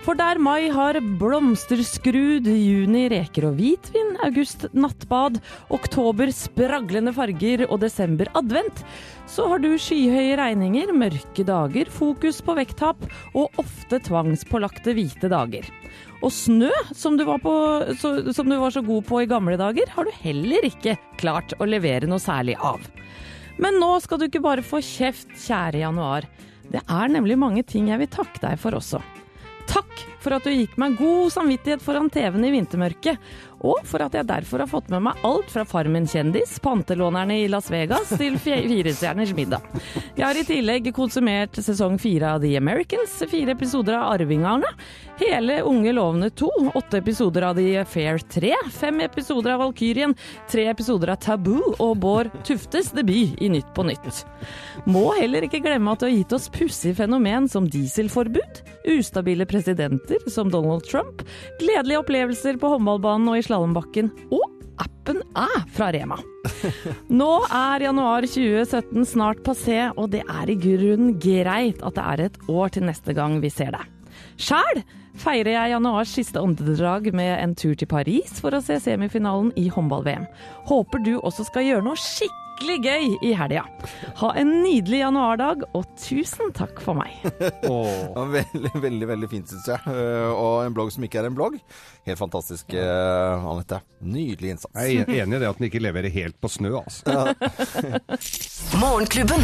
For 0.00 0.16
der 0.16 0.38
mai 0.40 0.70
har 0.72 0.96
blomsterskrud, 1.20 2.46
juni 2.48 3.02
reker 3.12 3.50
og 3.50 3.58
hvitvin, 3.58 4.14
august 4.24 4.64
nattbad, 4.72 5.36
oktober 5.76 6.32
spraglende 6.32 7.12
farger 7.12 7.66
og 7.66 7.82
desember 7.82 8.30
advent, 8.40 8.80
så 9.28 9.44
har 9.50 9.60
du 9.60 9.74
skyhøye 9.76 10.38
regninger, 10.40 10.94
mørke 10.96 11.44
dager, 11.44 11.92
fokus 11.92 12.40
på 12.40 12.56
vekttap 12.56 13.04
og 13.36 13.60
ofte 13.60 14.00
tvangspålagte 14.08 14.96
hvite 14.96 15.28
dager. 15.28 15.68
Og 16.24 16.32
snø, 16.32 16.72
som 16.96 17.20
du, 17.20 17.26
på, 17.44 17.54
så, 18.00 18.16
som 18.32 18.48
du 18.48 18.56
var 18.56 18.72
så 18.72 18.80
god 18.86 19.04
på 19.04 19.20
i 19.20 19.28
gamle 19.28 19.60
dager, 19.60 19.92
har 19.92 20.08
du 20.08 20.16
heller 20.24 20.64
ikke 20.72 20.96
klart 21.20 21.52
å 21.60 21.68
levere 21.68 22.08
noe 22.08 22.24
særlig 22.24 22.56
av. 22.56 22.80
Men 23.60 23.76
nå 23.76 23.98
skal 24.00 24.16
du 24.16 24.30
ikke 24.30 24.46
bare 24.48 24.64
få 24.64 24.80
kjeft, 24.80 25.36
kjære 25.44 25.84
januar. 25.84 26.24
Det 26.72 26.80
er 26.88 27.12
nemlig 27.12 27.36
mange 27.36 27.68
ting 27.68 27.92
jeg 27.92 28.00
vil 28.00 28.14
takke 28.16 28.46
deg 28.48 28.60
for 28.64 28.80
også. 28.80 29.04
Takk 29.70 29.94
for 30.20 30.36
at 30.36 30.44
du 30.44 30.52
gikk 30.52 30.76
meg 30.80 30.98
god 31.00 31.32
samvittighet 31.34 31.82
foran 31.84 32.10
TV-en 32.12 32.44
i 32.44 32.52
vintermørket, 32.54 33.30
og 33.60 33.82
for 33.84 34.00
at 34.00 34.14
jeg 34.16 34.24
derfor 34.28 34.62
har 34.62 34.70
fått 34.70 34.88
med 34.92 35.04
meg 35.04 35.24
alt 35.26 35.50
fra 35.52 35.66
Farmen 35.68 36.06
kjendis, 36.08 36.54
pantelånerne 36.64 37.42
i 37.42 37.48
Las 37.52 37.68
Vegas 37.72 38.12
til 38.16 38.38
Firestjerners 38.44 39.34
middag. 39.36 39.64
Jeg 40.16 40.24
har 40.24 40.38
i 40.38 40.46
tillegg 40.48 40.88
konsumert 40.96 41.60
sesong 41.60 41.98
fire 42.00 42.34
av 42.36 42.44
The 42.44 42.54
Americans, 42.60 43.18
fire 43.28 43.52
episoder 43.56 43.98
av 43.98 44.14
Arvingerne, 44.14 44.70
hele 45.20 45.60
Unge 45.68 45.92
lovende 45.92 46.30
to, 46.32 46.48
åtte 46.74 47.02
episoder 47.02 47.50
av 47.50 47.60
The 47.60 47.84
Fair 47.88 48.22
3, 48.32 48.54
fem 48.72 49.02
episoder 49.04 49.54
av 49.54 49.64
Valkyrien, 49.66 50.16
tre 50.50 50.66
episoder 50.72 51.12
av 51.12 51.20
Taboo 51.20 51.74
og 51.76 51.94
Bård 52.00 52.32
Tuftes 52.48 52.94
debut 52.96 53.36
i 53.40 53.52
Nytt 53.52 53.74
på 53.76 53.84
Nytt. 53.84 54.24
Må 54.88 55.10
heller 55.18 55.44
ikke 55.44 55.60
glemme 55.60 55.92
at 55.92 56.00
du 56.00 56.08
har 56.08 56.16
gitt 56.16 56.32
oss 56.32 56.48
pussige 56.52 56.96
fenomen 57.02 57.48
som 57.50 57.68
dieselforbud, 57.68 58.64
ustabile 58.88 59.44
presidenter 59.48 60.09
som 60.30 60.50
Donald 60.52 60.86
Trump, 60.88 61.22
gledelige 61.60 62.00
opplevelser 62.02 62.58
på 62.60 62.72
håndballbanen 62.74 63.30
og 63.32 63.38
i 63.38 63.44
slalåmbakken, 63.46 64.10
og 64.34 64.46
appen 64.80 65.20
Æ 65.36 65.48
fra 65.74 65.90
Rema. 65.94 66.18
Nå 67.20 67.30
er 67.46 67.86
januar 67.86 68.26
2017 68.26 69.04
snart 69.12 69.42
passé, 69.46 69.90
og 69.96 70.10
det 70.14 70.22
er 70.24 70.50
i 70.50 70.58
grunnen 70.60 71.18
greit 71.20 71.82
at 71.84 71.98
det 71.98 72.06
er 72.14 72.24
et 72.28 72.40
år 72.48 72.74
til 72.76 72.88
neste 72.88 73.16
gang 73.16 73.38
vi 73.44 73.52
ser 73.52 73.74
deg. 73.76 73.86
Sjæl 74.40 74.82
feirer 75.20 75.52
jeg 75.52 75.72
januars 75.74 76.12
siste 76.16 76.40
åndedrag 76.40 77.10
med 77.16 77.32
en 77.36 77.56
tur 77.58 77.74
til 77.76 77.88
Paris 77.90 78.38
for 78.40 78.56
å 78.56 78.62
se 78.64 78.78
semifinalen 78.80 79.52
i 79.60 79.68
håndball-VM. 79.72 80.28
Håper 80.70 81.04
du 81.04 81.16
også 81.18 81.48
skal 81.48 81.66
gjøre 81.66 81.86
noe 81.86 82.00
skikkelig 82.00 82.49
gøy 82.68 83.16
i 83.24 83.32
helga. 83.36 83.64
Ha 84.20 84.30
en 84.36 84.50
nydelig 84.62 85.00
januardag, 85.00 85.64
og 85.74 85.86
tusen 85.98 86.52
takk 86.56 86.80
for 86.84 86.94
meg. 86.98 87.16
oh. 87.70 88.20
veldig, 88.30 88.72
veldig 88.82 89.08
veldig 89.08 89.30
fint, 89.32 89.48
syns 89.50 89.66
jeg. 89.72 89.80
Eh, 89.88 90.30
Og 90.30 90.66
en 90.66 90.76
blogg 90.76 90.92
som 90.94 91.04
ikke 91.06 91.22
er 91.22 91.30
en 91.30 91.36
blogg. 91.36 91.56
Helt 92.06 92.20
fantastisk, 92.20 92.74
eh, 92.76 93.48
Anette. 93.50 93.80
Nydelig 94.04 94.54
innsats. 94.56 94.76
Jeg 94.76 95.06
er 95.06 95.24
enig 95.24 95.40
i 95.40 95.42
det 95.42 95.48
at 95.50 95.58
den 95.58 95.70
ikke 95.70 95.82
leverer 95.82 96.12
helt 96.14 96.38
på 96.40 96.48
snø, 96.52 96.76
altså. 96.84 97.34
Morgenklubben. 98.82 99.42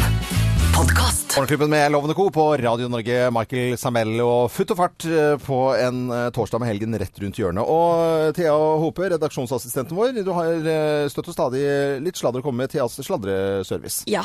Podkast. 0.77 1.26
Morgenklubben 1.37 1.71
med 1.71 1.93
Lovende 1.93 2.15
Co. 2.15 2.31
på 2.31 2.57
Radio 2.57 2.89
Norge. 2.89 3.31
Michael 3.31 3.75
Samell 3.77 4.23
og 4.25 4.47
futt 4.49 4.71
og 4.73 4.79
fart 4.79 5.05
eh, 5.05 5.35
på 5.45 5.59
en 5.77 6.07
eh, 6.09 6.29
torsdag 6.33 6.63
med 6.63 6.71
helgen 6.71 6.97
rett 6.97 7.21
rundt 7.21 7.37
hjørnet. 7.37 7.61
Og 7.61 7.91
eh, 8.01 8.31
Thea 8.39 8.55
Hope, 8.81 9.05
redaksjonsassistenten 9.13 9.99
vår, 9.99 10.15
du 10.25 10.31
har 10.33 10.65
støtt 11.13 11.29
og 11.29 11.37
stadig 11.37 11.61
litt 12.01 12.17
sladder 12.17 12.41
å 12.41 12.47
komme 12.47 12.65
med 12.65 12.73
Theas 12.73 12.97
sladreservice. 13.05 14.07
Ja. 14.09 14.25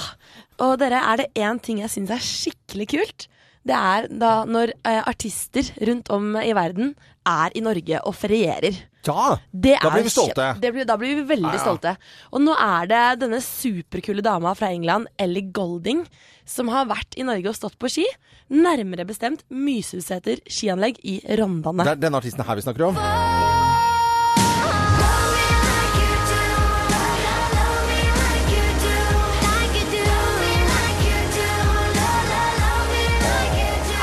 Og 0.63 0.77
dere, 0.79 1.01
er 1.03 1.19
det 1.19 1.27
én 1.35 1.59
ting 1.59 1.83
jeg 1.83 1.91
syns 1.91 2.15
er 2.15 2.23
skikkelig 2.23 2.87
kult? 2.95 3.27
Det 3.67 3.75
er 3.75 4.07
da 4.07 4.45
når 4.47 4.71
artister 4.87 5.67
rundt 5.83 6.07
om 6.15 6.31
i 6.39 6.55
verden 6.55 6.95
er 7.27 7.51
i 7.51 7.65
Norge 7.67 7.99
og 8.07 8.15
ferierer. 8.21 8.79
Ja! 9.07 9.37
Det 9.51 9.77
Da 9.81 9.91
blir 9.93 10.03
vi 10.03 10.09
stolte. 10.13 10.49
Det 10.61 10.71
blir, 10.75 10.85
da 10.85 10.97
blir 10.97 11.15
vi 11.21 11.23
veldig 11.35 11.49
Ja, 11.49 11.57
ja. 11.57 11.63
stolte. 11.63 11.95
Og 12.31 12.41
nå 12.41 12.53
er 12.57 12.87
det 12.91 13.03
denne 13.23 13.39
superkule 13.41 14.21
dama 14.25 14.53
fra 14.57 14.69
England, 14.71 15.07
Ellie 15.17 15.49
Golding, 15.51 16.05
som 16.45 16.67
har 16.73 16.85
vært 16.89 17.17
i 17.17 17.23
Norge 17.23 17.49
og 17.49 17.55
stått 17.57 17.79
på 17.79 17.89
ski. 17.89 18.05
Nærmere 18.51 19.05
bestemt 19.07 19.43
Mysusæter 19.49 20.41
skianlegg 20.49 20.99
i 21.03 21.19
Rondane. 21.39 21.83
Det 21.87 21.97
er 21.97 22.05
denne 22.07 22.21
artisten 22.21 22.43
her 22.45 22.55
vi 22.55 22.61
snakker 22.67 22.89
om. 22.91 23.60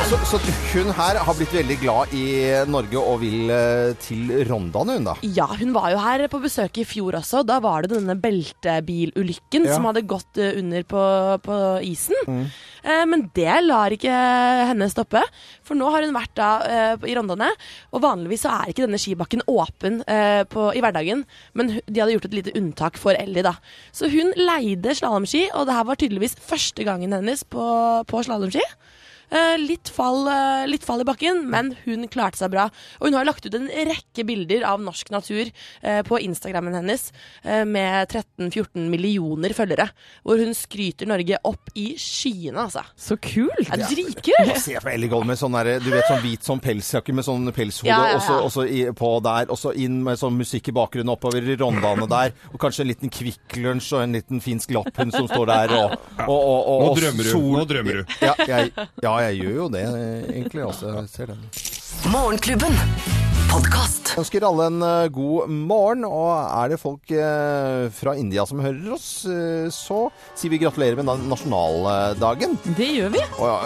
Så, 0.09 0.17
så 0.25 0.39
hun 0.73 0.89
her 0.97 1.19
har 1.21 1.35
blitt 1.37 1.51
veldig 1.53 1.75
glad 1.83 2.13
i 2.17 2.23
Norge 2.71 2.97
og 2.97 3.19
vil 3.21 3.51
eh, 3.53 3.91
til 4.01 4.31
Rondane, 4.49 4.95
hun 4.97 5.05
da. 5.05 5.15
Ja, 5.37 5.45
hun 5.59 5.75
var 5.75 5.91
jo 5.93 5.99
her 6.01 6.23
på 6.33 6.39
besøk 6.41 6.79
i 6.81 6.85
fjor 6.89 7.19
også. 7.19 7.43
Da 7.45 7.59
var 7.61 7.85
det 7.85 7.91
denne 7.93 8.15
beltebilulykken 8.17 9.67
Ja. 9.69 9.75
som 9.77 9.85
hadde 9.85 10.07
gått 10.09 10.41
eh, 10.41 10.55
under 10.63 10.87
på, 10.89 11.03
på 11.45 11.59
isen. 11.85 12.17
Mm. 12.25 12.41
Eh, 12.89 13.05
men 13.11 13.27
det 13.37 13.59
lar 13.67 13.93
ikke 13.93 14.17
henne 14.71 14.89
stoppe. 14.89 15.21
For 15.69 15.77
nå 15.77 15.91
har 15.93 16.07
hun 16.09 16.17
vært 16.17 16.33
da 16.41 16.49
eh, 16.65 17.05
i 17.13 17.17
Rondane, 17.19 17.51
og 17.93 18.01
vanligvis 18.07 18.47
så 18.47 18.55
er 18.63 18.73
ikke 18.73 18.87
denne 18.87 19.03
skibakken 19.05 19.45
åpen 19.45 20.01
eh, 20.09 20.41
på, 20.49 20.71
i 20.73 20.81
hverdagen. 20.85 21.27
Men 21.53 21.75
hu- 21.77 21.83
de 21.85 22.01
hadde 22.01 22.17
gjort 22.17 22.31
et 22.31 22.39
lite 22.41 22.57
unntak 22.57 22.97
for 22.97 23.13
Ellie, 23.13 23.45
da. 23.45 23.59
Så 23.93 24.09
hun 24.09 24.33
leide 24.41 24.97
slalåmski, 24.97 25.51
og 25.53 25.69
det 25.69 25.77
her 25.77 25.91
var 25.93 26.01
tydeligvis 26.01 26.39
første 26.49 26.89
gangen 26.89 27.13
hennes 27.21 27.45
på, 27.45 27.69
på 28.09 28.25
slalåmski. 28.25 28.65
Eh, 29.31 29.59
litt, 29.61 29.89
fall, 29.93 30.23
eh, 30.33 30.67
litt 30.71 30.85
fall 30.87 31.03
i 31.03 31.05
bakken, 31.05 31.43
men 31.53 31.75
hun 31.85 32.07
klarte 32.09 32.39
seg 32.41 32.51
bra. 32.55 32.69
Og 33.01 33.09
hun 33.11 33.17
har 33.19 33.27
lagt 33.29 33.45
ut 33.45 33.55
en 33.59 33.67
rekke 33.69 34.25
bilder 34.25 34.63
av 34.65 34.81
norsk 34.81 35.11
natur 35.13 35.51
eh, 35.83 36.01
på 36.09 36.21
Instagrammen 36.25 36.73
hennes 36.79 37.11
eh, 37.45 37.65
med 37.69 38.09
13-14 38.09 38.87
millioner 38.89 39.53
følgere, 39.57 39.91
hvor 40.25 40.41
hun 40.41 40.55
skryter 40.57 41.09
Norge 41.11 41.37
opp 41.45 41.69
i 41.77 41.91
skyene, 42.01 42.65
altså. 42.65 42.85
Så 42.97 43.19
kult! 43.21 43.69
Det 43.69 43.77
er 43.77 43.93
dritkult! 43.93 44.55
Se 44.65 44.79
på 44.81 44.93
Ellie 44.95 45.11
Gold 45.13 45.29
med 45.29 45.37
sånn 45.41 45.53
der, 45.59 45.75
du 45.85 45.91
vet, 45.93 46.09
sånn 46.09 46.23
hvit 46.25 46.49
sånn 46.49 46.63
pelsjakke 46.65 47.13
med 47.17 47.27
sånn 47.29 47.53
pelshode, 47.53 47.91
Ja, 47.93 48.15
ja, 48.15 48.19
ja. 48.25 48.39
og 48.45 48.51
så- 48.55 48.65
i- 48.69 48.89
på 48.97 49.13
der, 49.23 49.51
og 49.53 49.59
så 49.61 49.75
inn 49.77 50.01
med 50.05 50.17
sånn 50.19 50.37
musikk 50.41 50.69
i 50.73 50.77
bakgrunnen 50.77 51.13
oppover 51.13 51.45
i 51.45 51.57
Rondane 51.61 52.09
der, 52.09 52.33
og 52.53 52.59
kanskje 52.65 52.87
en 52.87 52.91
liten 52.95 53.11
Kvikk 53.13 53.61
Lunsj 53.61 53.93
og 53.99 54.03
en 54.07 54.17
liten 54.17 54.41
finsk 54.41 54.73
lapphund 54.73 55.13
som 55.13 55.29
står 55.29 55.47
der, 55.53 55.77
og, 55.83 55.93
og, 56.25 56.33
og, 56.33 56.61
og, 56.65 56.83
Nå 56.83 56.91
og 56.95 56.97
drømmer 57.03 57.29
du, 57.29 57.31
sol- 57.31 57.57
nå 57.59 57.67
drømmer 57.69 58.01
du. 58.01 58.17
Ja, 58.25 58.35
jeg, 58.49 58.73
ja, 59.03 59.15
jeg 59.27 59.41
gjør 59.43 59.57
jo 59.63 59.69
det, 59.73 59.85
egentlig, 60.35 60.67
altså. 60.69 60.93
Jeg 61.01 61.09
ser 61.13 61.33
det. 61.33 61.39
Morgenklubben. 62.13 62.77
Podcast. 63.49 64.13
Jeg 64.13 64.23
ønsker 64.23 64.45
alle 64.45 64.67
en 64.69 64.83
eh, 64.85 65.11
god 65.15 65.53
morgen, 65.53 66.05
og 66.05 66.31
er 66.37 66.73
det 66.73 66.81
folk 66.83 67.13
eh, 67.15 67.87
fra 67.97 68.15
India 68.21 68.45
som 68.49 68.61
hører 68.63 68.93
oss, 68.95 69.09
eh, 69.31 69.71
så 69.73 70.05
sier 70.37 70.53
vi 70.53 70.61
gratulerer 70.61 70.99
med 71.01 71.09
nasjonaldagen. 71.31 72.59
Det 72.77 72.91
gjør 72.99 73.15
vi. 73.17 73.25
Og 73.39 73.49
ja, 73.49 73.57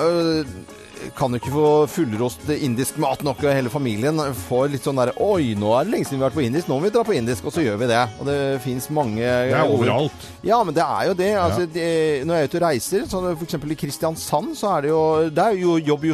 kan 1.17 1.33
jo 1.33 1.41
ikke 1.41 1.55
få 1.55 1.69
fullrost 1.91 2.49
indisk 2.55 2.99
mat 3.03 3.23
nok, 3.27 3.43
og 3.45 3.55
hele 3.55 3.73
familien 3.73 4.21
får 4.47 4.73
litt 4.75 4.87
sånn 4.87 5.01
der 5.01 5.13
Oi, 5.23 5.53
nå 5.59 5.73
er 5.77 5.87
det 5.87 5.95
lenge 5.95 6.09
siden 6.09 6.21
vi 6.21 6.25
har 6.25 6.31
vært 6.31 6.41
på 6.41 6.47
indisk, 6.47 6.69
nå 6.71 6.79
må 6.79 6.87
vi 6.87 6.93
dra 6.95 7.05
på 7.07 7.17
indisk, 7.17 7.47
og 7.49 7.55
så 7.55 7.65
gjør 7.65 7.81
vi 7.83 7.91
det. 7.91 8.03
Og 8.21 8.29
det 8.29 8.39
fins 8.65 8.89
mange 8.95 9.23
Det 9.23 9.57
er 9.57 9.71
overalt. 9.71 10.29
Ja, 10.47 10.61
men 10.67 10.77
det 10.77 10.85
er 10.85 11.09
jo 11.11 11.17
det. 11.19 11.31
Altså, 11.39 11.67
det 11.67 11.89
når 12.27 12.39
jeg 12.39 12.47
er 12.47 12.53
ute 12.53 12.61
og 12.61 12.67
reiser, 12.67 13.09
så 13.11 13.23
for 13.25 13.47
eksempel 13.47 13.75
i 13.75 13.79
Kristiansand, 13.79 14.55
så 14.59 14.77
er 14.77 14.87
det 14.87 14.93
jo 14.93 15.03
Det 15.31 15.49
er 15.49 15.59
jo 15.61 15.79
Jobb 15.83 16.07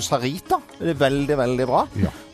er 0.88 0.98
veldig, 0.98 1.37
veldig 1.38 1.66
bra. 1.68 1.85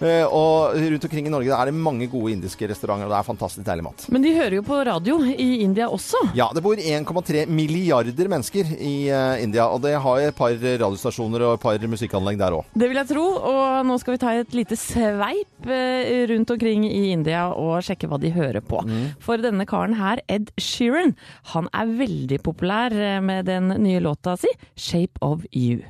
Eh, 0.05 0.25
og 0.27 0.75
rundt 0.77 1.07
omkring 1.07 1.29
i 1.29 1.33
Norge 1.33 1.55
er 1.55 1.71
det 1.71 1.77
mange 1.77 2.09
gode 2.13 2.35
indiske 2.35 2.69
restauranter, 2.69 3.07
og 3.07 3.15
det 3.15 3.19
er 3.19 3.29
fantastisk 3.29 3.67
deilig 3.67 3.87
mat. 3.87 4.07
Men 4.13 4.25
de 4.25 4.35
hører 4.37 4.59
jo 4.59 4.65
på 4.67 4.81
radio 4.85 5.19
i 5.33 5.63
India 5.65 5.89
også. 5.89 6.21
Ja, 6.37 6.51
det 6.55 6.63
bor 6.65 6.77
1,3 6.77 7.47
milliarder 7.49 8.29
mennesker 8.31 8.75
i 8.77 8.95
uh, 9.09 9.41
India, 9.43 9.69
og 9.71 9.81
det 9.85 9.95
har 10.05 10.21
et 10.21 10.37
par 10.37 10.53
radiostasjoner 10.53 11.47
og 11.47 11.57
et 11.57 11.65
par 11.65 11.89
musikkanlegg 11.95 12.41
der 12.41 12.44
òg. 12.53 12.65
Det 12.75 12.89
vil 12.89 12.97
jeg 12.97 13.07
tro, 13.09 13.25
og 13.25 13.87
nå 13.87 13.99
skal 13.99 14.13
vi 14.15 14.19
ta 14.19 14.33
et 14.35 14.53
lite 14.55 14.77
sveip 14.77 15.67
eh, 15.67 16.27
rundt 16.29 16.51
omkring 16.51 16.85
i 16.85 17.13
India 17.13 17.49
og 17.49 17.83
sjekke 17.83 18.09
hva 18.11 18.19
de 18.21 18.31
hører 18.35 18.61
på. 18.61 18.83
For 19.21 19.37
denne 19.41 19.65
karen 19.67 19.95
her, 19.95 20.19
Ed 20.29 20.51
Sheeran, 20.61 21.15
han 21.55 21.69
er 21.73 21.87
veldig 21.87 22.43
populær 22.43 22.93
eh, 22.93 23.21
med 23.21 23.47
den 23.47 23.69
nye 23.81 24.01
låta 24.01 24.37
si 24.37 24.49
'Shape 24.77 25.19
of 25.21 25.41
You'. 25.55 25.83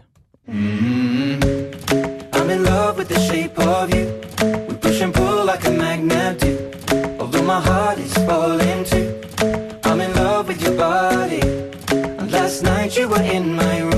I'm 0.46 0.50
in 2.50 2.64
love 2.64 2.98
with 2.98 3.08
the 3.08 3.18
shape 3.20 3.58
of 3.58 3.94
you. 3.94 4.04
We 4.68 4.74
push 4.74 5.00
and 5.00 5.14
pull 5.14 5.44
like 5.46 5.64
a 5.66 5.70
magnet 5.70 6.38
do. 6.40 6.58
Although 7.18 7.42
my 7.42 7.60
heart 7.60 7.98
is 7.98 8.12
falling 8.28 8.84
too. 8.84 9.08
I'm 9.84 10.00
in 10.00 10.12
love 10.14 10.48
with 10.48 10.60
your 10.62 10.76
body. 10.76 11.40
And 12.18 12.30
last 12.30 12.62
night 12.62 12.96
you 12.98 13.08
were 13.08 13.22
in 13.22 13.54
my 13.54 13.80
room. 13.80 13.93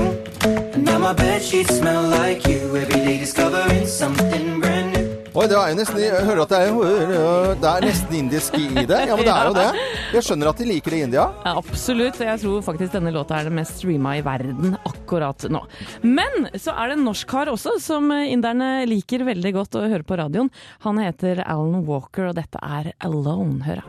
My 1.07 1.13
bed 1.13 1.41
sheets 1.41 1.77
smell 1.77 2.03
like 2.09 2.43
you. 2.51 2.75
Every 2.75 2.99
day 2.99 3.17
discovering 3.17 3.87
something 3.87 4.59
brand 4.59 4.91
new. 4.91 5.05
Oi, 5.39 5.45
det 5.47 5.55
er 5.55 5.77
nesten, 5.77 6.01
jeg 6.03 6.25
hører 6.27 6.41
at 6.43 6.51
det 6.51 6.59
er, 6.65 7.53
det 7.61 7.69
er 7.69 7.85
nesten 7.85 8.17
indisk 8.17 8.57
i 8.59 8.83
det. 8.89 8.97
Ja, 9.07 9.15
men 9.15 9.23
det 9.23 9.31
er 9.31 9.47
jo 9.47 9.53
det. 9.55 9.85
Jeg 10.17 10.27
skjønner 10.27 10.51
at 10.51 10.59
de 10.59 10.67
liker 10.67 10.91
det 10.91 10.99
i 10.99 11.05
India. 11.05 11.29
Ja, 11.45 11.53
absolutt. 11.61 12.19
Jeg 12.19 12.41
tror 12.43 12.65
faktisk 12.65 12.91
denne 12.97 13.15
låta 13.15 13.37
er 13.39 13.47
den 13.47 13.55
mest 13.55 13.79
streama 13.79 14.17
i 14.19 14.25
verden 14.25 14.75
akkurat 14.81 15.47
nå. 15.53 15.63
Men 16.03 16.49
så 16.59 16.75
er 16.75 16.91
det 16.91 16.99
en 16.99 17.07
norsk 17.07 17.31
kar 17.31 17.53
også, 17.53 17.77
som 17.87 18.11
inderne 18.11 18.81
liker 18.91 19.23
veldig 19.29 19.55
godt 19.61 19.79
å 19.79 19.87
høre 19.87 20.03
på 20.03 20.19
radioen. 20.19 20.51
Han 20.83 20.99
heter 20.99 21.39
Alan 21.47 21.87
Walker, 21.87 22.33
og 22.33 22.35
dette 22.41 22.59
er 22.59 22.91
Alone. 23.07 23.61
Hør, 23.63 23.85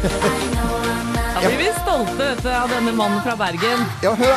Da 0.00 1.46
blir 1.46 1.58
vi 1.58 1.70
stolte 1.82 2.34
du, 2.42 2.48
av 2.48 2.68
denne 2.72 2.92
mannen 2.92 3.20
fra 3.24 3.36
Bergen. 3.36 3.84
Ja, 4.02 4.14
hør, 4.16 4.36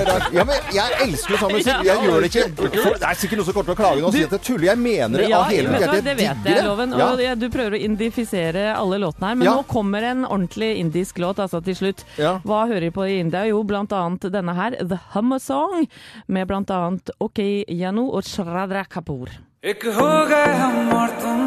er 0.00 0.08
da. 0.08 0.16
Ja, 0.32 0.44
men 0.48 0.70
jeg 0.72 0.96
elsker 1.04 1.34
jo 1.34 1.40
sånn 1.42 1.52
musikk. 1.52 1.82
Jeg 1.86 2.06
gjør 2.06 2.24
det 2.24 2.30
ikke. 2.30 2.46
For 2.78 2.96
Det 3.02 3.10
er 3.10 3.20
sikkert 3.20 3.38
noen 3.40 3.48
som 3.48 3.56
kommer 3.58 3.68
til 3.68 3.74
å 3.76 3.78
klage 3.82 4.00
nå 4.00 4.08
og 4.08 4.16
si 4.16 4.24
at 4.24 4.34
jeg 4.38 4.44
tuller. 4.48 4.66
Jeg 4.70 4.82
mener 4.82 5.22
det 5.22 5.28
av 5.36 5.46
hele 5.52 5.74
mitt 5.74 5.84
hjerte. 5.84 6.00
Jeg 6.00 6.18
digger 6.22 6.42
det. 6.48 6.56
Loven. 6.66 6.96
Og 6.96 7.22
du 7.42 7.46
prøver 7.52 7.78
å 7.78 7.82
indifisere 7.90 8.66
alle 8.72 9.02
låtene 9.04 9.30
her, 9.30 9.38
men 9.42 9.52
nå 9.52 9.62
kommer 9.70 10.08
en 10.10 10.26
ordentlig 10.26 10.72
indisk 10.80 11.22
låt 11.22 11.44
altså 11.44 11.62
til 11.62 11.78
slutt. 11.78 12.04
Hva 12.18 12.64
hører 12.66 12.88
de 12.88 12.92
på 12.98 13.06
i 13.06 13.20
India? 13.22 13.44
Jo, 13.52 13.62
blant 13.68 13.92
annet 13.94 14.26
denne 14.32 14.56
her, 14.58 14.80
The 14.80 14.98
Hummer 15.14 15.42
Song, 15.44 15.86
med 16.26 16.50
blant 16.50 16.72
annet 16.74 17.14
OK 17.22 17.38
Yanu 17.68 18.06
og 18.08 18.24
Shradra 18.26 18.88
Kapoor. 18.88 19.51
एक 19.71 19.85
हो 19.97 20.09
गए 20.29 20.51
हम 20.61 20.91
और 20.97 21.09
तुम 21.21 21.41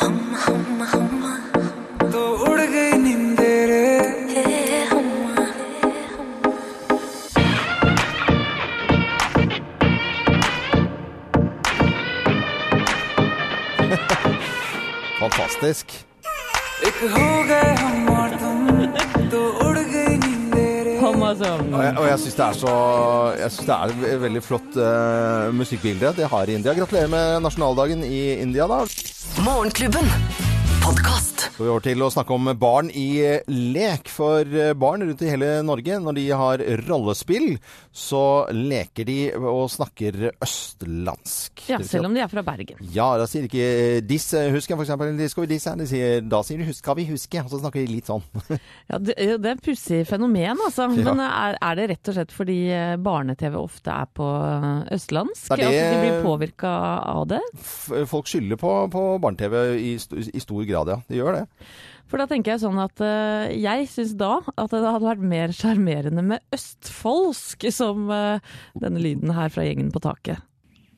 हम 0.00 0.18
हम 0.44 0.82
हम 0.92 2.10
तो 2.12 2.22
उड़ 2.48 2.60
गई 2.60 2.92
नींदे 3.04 3.54
रे 3.70 3.82
Fantastisk. 15.20 15.92
एक 16.86 16.96
हो 17.12 17.26
गए 17.48 17.74
हम 17.80 18.08
और 18.14 18.30
तुम 18.40 19.28
तो 19.30 19.40
उड़ 19.66 19.67
गई 19.67 19.67
नींदे 19.67 19.67
रे 21.21 21.29
altså. 21.33 21.51
Og 21.63 21.83
jeg, 21.83 21.95
og 21.97 22.07
jeg 22.09 22.19
syns 22.23 22.37
det 22.39 22.45
er 22.45 22.59
så 22.59 22.75
Jeg 23.39 23.51
synes 23.55 23.69
det 23.69 23.77
er 23.77 24.13
et 24.13 24.21
veldig 24.21 24.43
flott 24.43 24.77
uh, 24.79 25.49
musikkbilde 25.55 26.13
det 26.17 26.29
har 26.31 26.49
i 26.49 26.59
India. 26.59 26.75
Gratulerer 26.77 27.11
med 27.11 27.41
nasjonaldagen 27.45 28.03
i 28.03 28.21
India, 28.41 28.67
da. 28.69 28.83
Morgenklubben. 29.45 30.48
Så 31.59 31.65
vi 31.65 31.71
over 31.73 31.83
til 31.83 31.99
å 31.99 32.07
snakke 32.07 32.31
om 32.31 32.45
barn 32.55 32.87
i 32.95 33.19
eh, 33.19 33.47
lek. 33.51 34.07
For 34.07 34.47
eh, 34.47 34.69
barn 34.79 35.01
rundt 35.03 35.19
i 35.25 35.27
hele 35.27 35.57
Norge, 35.67 35.97
når 35.99 36.15
de 36.15 36.21
har 36.39 36.61
rollespill, 36.85 37.57
så 37.91 38.21
leker 38.55 39.03
de 39.03 39.17
og 39.35 39.65
snakker 39.67 40.29
østlandsk. 40.39 41.65
Ja, 41.67 41.81
selv 41.83 42.07
om 42.07 42.15
de 42.15 42.23
er 42.23 42.31
fra 42.31 42.45
Bergen. 42.47 42.79
Ja, 42.95 43.09
da 43.19 43.25
sier 43.27 43.43
de 43.43 43.51
ikke 43.51 43.99
'disse 44.07 44.45
husker', 44.55 44.79
for 44.79 44.85
eksempel. 44.85 45.11
De 45.19 45.27
skal 45.27 45.43
vi 45.43 45.49
disse. 45.51 45.73
De 45.83 45.89
sier, 45.91 46.23
da 46.23 46.39
sier 46.47 46.63
de 46.63 46.69
'huska 46.69 46.95
vi 46.95 47.09
huske', 47.11 47.43
og 47.43 47.51
så 47.51 47.59
snakker 47.59 47.83
de 47.83 47.91
litt 47.97 48.07
sånn. 48.07 48.23
Ja, 48.89 48.97
det, 48.97 49.19
det 49.19 49.45
er 49.45 49.57
et 49.57 49.65
pussig 49.65 49.99
fenomen, 50.07 50.63
altså. 50.63 50.87
Ja. 50.95 51.11
Men 51.11 51.19
er, 51.27 51.59
er 51.59 51.75
det 51.75 51.89
rett 51.91 52.09
og 52.09 52.15
slett 52.15 52.31
fordi 52.33 52.57
eh, 52.71 52.95
barne-TV 52.95 53.59
ofte 53.59 53.91
er 53.91 54.07
på 54.15 54.31
eh, 54.47 54.95
østlandsk? 54.95 55.51
Det 55.59 55.67
At 55.67 55.75
de 55.75 56.01
blir 56.07 56.23
påvirka 56.23 56.71
av 57.11 57.27
det? 57.35 57.43
Folk 58.07 58.31
skylder 58.31 58.55
på, 58.55 58.73
på 58.95 59.05
barne-TV 59.19 59.61
i, 59.75 59.93
i 59.99 60.47
stor 60.47 60.63
grad, 60.63 60.95
ja. 60.95 61.01
De 61.11 61.19
gjør 61.19 61.41
det. 61.41 61.48
For 62.09 62.17
da 62.17 62.25
tenker 62.29 62.55
jeg 62.55 62.63
sånn 62.63 62.79
at 62.81 63.01
uh, 63.05 63.51
jeg 63.53 63.85
syns 63.91 64.15
da 64.17 64.39
at 64.55 64.73
det 64.73 64.81
hadde 64.81 65.05
vært 65.05 65.25
mer 65.35 65.53
sjarmerende 65.53 66.23
med 66.25 66.55
østfoldsk 66.55 67.67
som 67.75 68.09
uh, 68.09 68.41
denne 68.81 69.03
lyden 69.03 69.35
her 69.37 69.53
fra 69.53 69.67
gjengen 69.67 69.91
på 69.93 70.01
taket. 70.07 70.41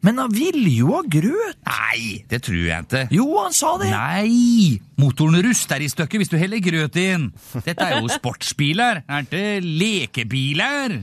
Men 0.02 0.18
han 0.18 0.32
ville 0.34 0.72
jo 0.74 0.96
ha 0.96 1.02
grøt! 1.06 1.58
Nei, 1.68 2.24
det 2.30 2.40
tror 2.48 2.58
jeg 2.58 2.86
ikke. 2.88 3.02
Jo, 3.14 3.26
han 3.38 3.54
sa 3.54 3.76
det! 3.78 3.92
Nei! 3.94 4.80
Motoren 5.02 5.38
ruster 5.46 5.82
i 5.82 5.88
stykker 5.90 6.22
hvis 6.22 6.30
du 6.30 6.36
heller 6.42 6.62
grøt 6.62 6.98
inn. 7.02 7.28
Dette 7.66 7.86
er 7.86 8.00
jo 8.02 8.10
sportsbiler, 8.10 9.02
er 9.06 9.26
ikke 9.26 9.42
lekebiler. 9.66 10.96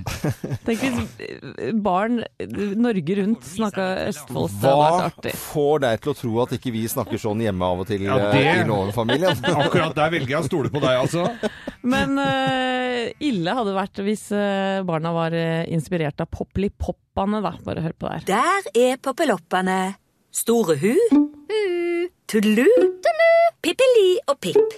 Tenk 0.67 0.83
hvis 0.83 1.15
eh, 1.25 1.71
barn 1.83 2.21
eh, 2.25 2.53
Norge 2.79 3.17
rundt 3.21 3.47
snakka 3.47 3.87
østfoldsk. 4.09 4.59
Det 4.63 4.71
hadde 4.71 4.83
Hva 4.83 4.91
vært 4.93 5.09
artig. 5.09 5.35
får 5.43 5.83
deg 5.87 6.03
til 6.05 6.13
å 6.13 6.17
tro 6.21 6.35
at 6.45 6.55
ikke 6.59 6.75
vi 6.75 6.85
snakker 6.91 7.23
sånn 7.23 7.43
hjemme 7.47 7.71
av 7.71 7.83
og 7.85 7.91
til 7.91 8.07
Ja, 8.07 8.19
eh, 8.19 8.35
det- 8.35 8.57
i 8.65 8.69
Loven-familien? 8.71 9.43
Akkurat 9.65 9.95
der 9.99 10.15
velger 10.15 10.35
jeg 10.37 10.43
å 10.45 10.49
stole 10.51 10.75
på 10.75 10.83
deg, 10.83 10.99
altså. 11.05 11.27
Men 11.89 12.19
uh, 12.19 13.09
ille 13.25 13.55
hadde 13.55 13.71
det 13.71 13.79
vært 13.79 14.03
hvis 14.07 14.25
barna 14.87 15.15
var 15.15 15.35
inspirert 15.71 16.19
av 16.23 16.31
Poppeli-Poppane, 17.19 17.43
da. 17.43 17.53
Bare 17.67 17.83
hør 17.83 17.95
på 17.99 18.09
der. 18.09 18.25
Der 18.27 18.69
er 18.79 18.97
poppeloppene. 19.03 19.95
Store 20.31 20.77
hu. 20.79 20.95
Hu. 21.11 22.09
Tudelu. 22.31 22.67
Tudelu. 23.03 23.33
Pippeli 23.63 24.19
og 24.29 24.39
Pipp. 24.39 24.77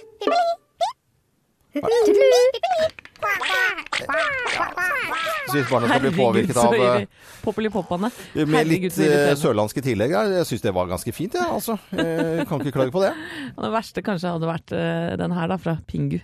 Syns 5.51 5.69
barna 5.69 5.87
skal 5.87 6.01
bli 6.01 6.11
påvirket 6.15 6.57
av 6.57 6.73
eh, 6.73 7.05
Poppeli-Poppane. 7.43 8.09
med 8.47 8.69
litt 8.69 8.97
eh, 9.03 9.33
sørlandske 9.37 9.83
tillegg. 9.85 10.15
her. 10.15 10.33
Jeg 10.39 10.49
syns 10.49 10.65
det 10.65 10.73
var 10.75 10.89
ganske 10.89 11.13
fint, 11.13 11.37
jeg. 11.37 11.45
Ja, 11.45 11.59
altså. 11.59 11.77
Eh, 11.93 12.41
kan 12.49 12.63
ikke 12.63 12.73
klage 12.79 12.95
på 12.95 13.03
det. 13.05 13.13
Det 13.61 13.71
verste 13.73 14.01
kanskje 14.05 14.33
hadde 14.33 14.49
vært 14.49 14.73
eh, 14.73 15.13
den 15.21 15.37
her, 15.37 15.51
da, 15.51 15.59
fra 15.61 15.77
Pingu. 15.85 16.21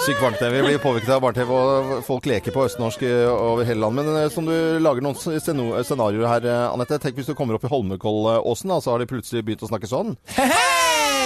Syk 0.00 0.20
barne-TV 0.20 0.62
blir 0.62 0.78
påvirket 0.78 1.10
av 1.12 1.22
barne-TV, 1.24 1.50
og 1.50 2.04
folk 2.06 2.28
leker 2.30 2.54
på 2.54 2.64
østnorsk 2.68 3.02
eh, 3.08 3.26
over 3.30 3.66
hele 3.68 3.82
landet. 3.82 4.06
Men 4.06 4.22
eh, 4.22 4.30
som 4.32 4.46
du 4.46 4.54
lager 4.82 5.04
noen 5.04 5.18
scenarioer 5.18 6.28
her, 6.28 6.46
eh, 6.46 6.66
Anette. 6.70 7.00
Tenk 7.02 7.18
hvis 7.18 7.30
du 7.30 7.34
kommer 7.38 7.58
opp 7.58 7.66
i 7.66 7.72
Holmenkollåsen, 7.72 8.70
og 8.76 8.84
så 8.84 8.94
har 8.94 9.02
de 9.02 9.10
plutselig 9.10 9.44
begynt 9.46 9.66
å 9.66 9.70
snakke 9.72 9.90
sånn. 9.90 10.14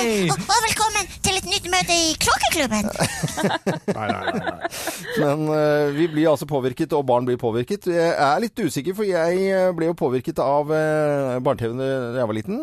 Og 0.05 0.59
velkommen 0.67 1.07
til 1.25 1.39
et 1.39 1.47
nytt 1.49 1.69
møte 1.73 1.95
i 1.97 2.11
Kråkeklubben. 2.21 2.91
Men 5.23 5.45
uh, 5.49 5.95
vi 5.97 6.09
blir 6.13 6.29
altså 6.29 6.45
påvirket, 6.49 6.93
og 6.93 7.07
barn 7.09 7.25
blir 7.25 7.39
påvirket. 7.41 7.89
Jeg 7.89 8.11
er 8.13 8.43
litt 8.45 8.61
usikker, 8.61 8.93
for 8.99 9.09
jeg 9.09 9.47
eh, 9.49 9.71
ble 9.73 9.89
jo 9.89 9.95
påvirket 9.97 10.43
av 10.45 10.69
uh, 10.69 11.41
barne-TV 11.41 11.73
da 11.81 12.19
jeg 12.21 12.29
var 12.29 12.37
liten. 12.37 12.59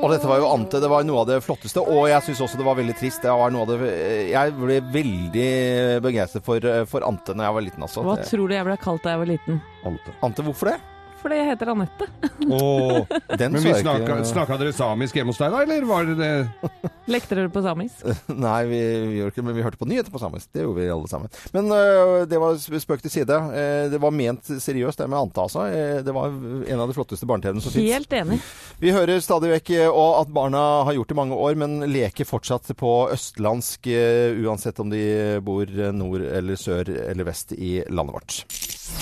Og 0.00 0.08
dette 0.14 0.30
var 0.30 0.40
jo 0.40 0.48
Ante. 0.48 0.80
Det 0.80 0.90
var 0.90 1.04
noe 1.04 1.20
av 1.20 1.28
det 1.28 1.38
flotteste. 1.44 1.82
Og 1.84 2.08
jeg 2.08 2.24
syns 2.24 2.40
også 2.46 2.60
det 2.60 2.66
var 2.70 2.78
veldig 2.78 2.96
trist. 3.02 3.20
Det 3.24 3.34
var 3.42 3.52
noe 3.52 3.66
av 3.66 3.74
det, 3.74 3.90
jeg 4.32 4.54
ble 4.56 4.78
veldig 4.96 5.50
begeistret 6.08 6.46
for, 6.46 6.64
eh, 6.64 6.86
for 6.88 7.04
Ante 7.04 7.36
da 7.36 7.50
jeg 7.50 7.58
var 7.58 7.68
liten. 7.68 7.84
Altså. 7.84 8.06
Hva 8.06 8.16
tror 8.24 8.48
du 8.48 8.56
jeg 8.56 8.68
ble 8.70 8.78
kalt 8.80 9.04
da 9.04 9.12
jeg 9.12 9.22
var 9.26 9.30
liten? 9.34 9.60
Ante. 9.92 10.16
Ante, 10.24 10.46
hvorfor 10.48 10.72
det? 10.72 10.78
Fordi 11.20 11.36
det 11.36 11.48
heter 11.50 11.70
Anette. 11.74 12.06
Men 12.40 13.60
vi 13.60 13.74
snakka, 13.74 14.24
snakka 14.24 14.56
dere 14.60 14.72
samisk 14.72 15.18
hjemme 15.18 15.34
hos 15.34 15.40
deg, 15.40 15.52
da, 15.52 15.62
eller 15.66 15.84
var 15.88 16.08
det 16.08 16.16
det? 16.16 16.90
Lekte 17.10 17.36
dere 17.36 17.50
på 17.52 17.62
samisk? 17.64 18.04
Nei, 18.46 18.60
vi, 18.70 18.80
vi 19.10 19.18
gjør 19.18 19.32
ikke 19.32 19.44
men 19.44 19.56
vi 19.56 19.64
hørte 19.64 19.80
på 19.80 19.88
nyheter 19.90 20.14
på 20.14 20.22
samisk. 20.22 20.48
Det 20.54 20.64
gjorde 20.64 20.80
vi 20.80 20.88
alle 20.94 21.10
sammen. 21.10 21.32
Men 21.56 21.68
uh, 21.72 22.22
det 22.30 22.40
var 22.40 22.56
spøk 22.60 23.04
til 23.04 23.12
side. 23.12 23.36
Uh, 23.50 23.90
det 23.92 24.00
var 24.00 24.14
ment 24.14 24.48
seriøst, 24.50 25.02
det 25.02 25.10
med 25.10 25.20
Ante, 25.20 25.44
altså. 25.44 25.66
Uh, 25.68 26.00
det 26.06 26.14
var 26.16 26.32
en 26.32 26.84
av 26.84 26.90
de 26.90 26.96
flotteste 26.96 27.28
barne-TV-ene 27.28 27.64
som 27.64 27.74
fins. 27.74 27.92
Helt 27.92 28.16
enig. 28.16 28.40
Vi 28.80 28.94
hører 28.96 29.20
stadig 29.20 29.50
vekk 29.52 29.74
eh, 29.76 29.90
at 29.90 30.30
barna 30.32 30.60
har 30.88 30.96
gjort 30.96 31.10
det 31.10 31.16
i 31.16 31.18
mange 31.18 31.36
år, 31.36 31.58
men 31.60 31.84
leker 31.90 32.28
fortsatt 32.28 32.70
på 32.80 32.94
østlandsk, 33.12 33.90
uansett 34.40 34.80
om 34.80 34.88
de 34.92 35.02
bor 35.44 35.68
nord 35.92 36.24
eller 36.24 36.56
sør 36.60 36.88
eller 36.88 37.28
vest 37.28 37.52
i 37.52 37.80
landet 37.92 38.16
vårt. 38.16 38.40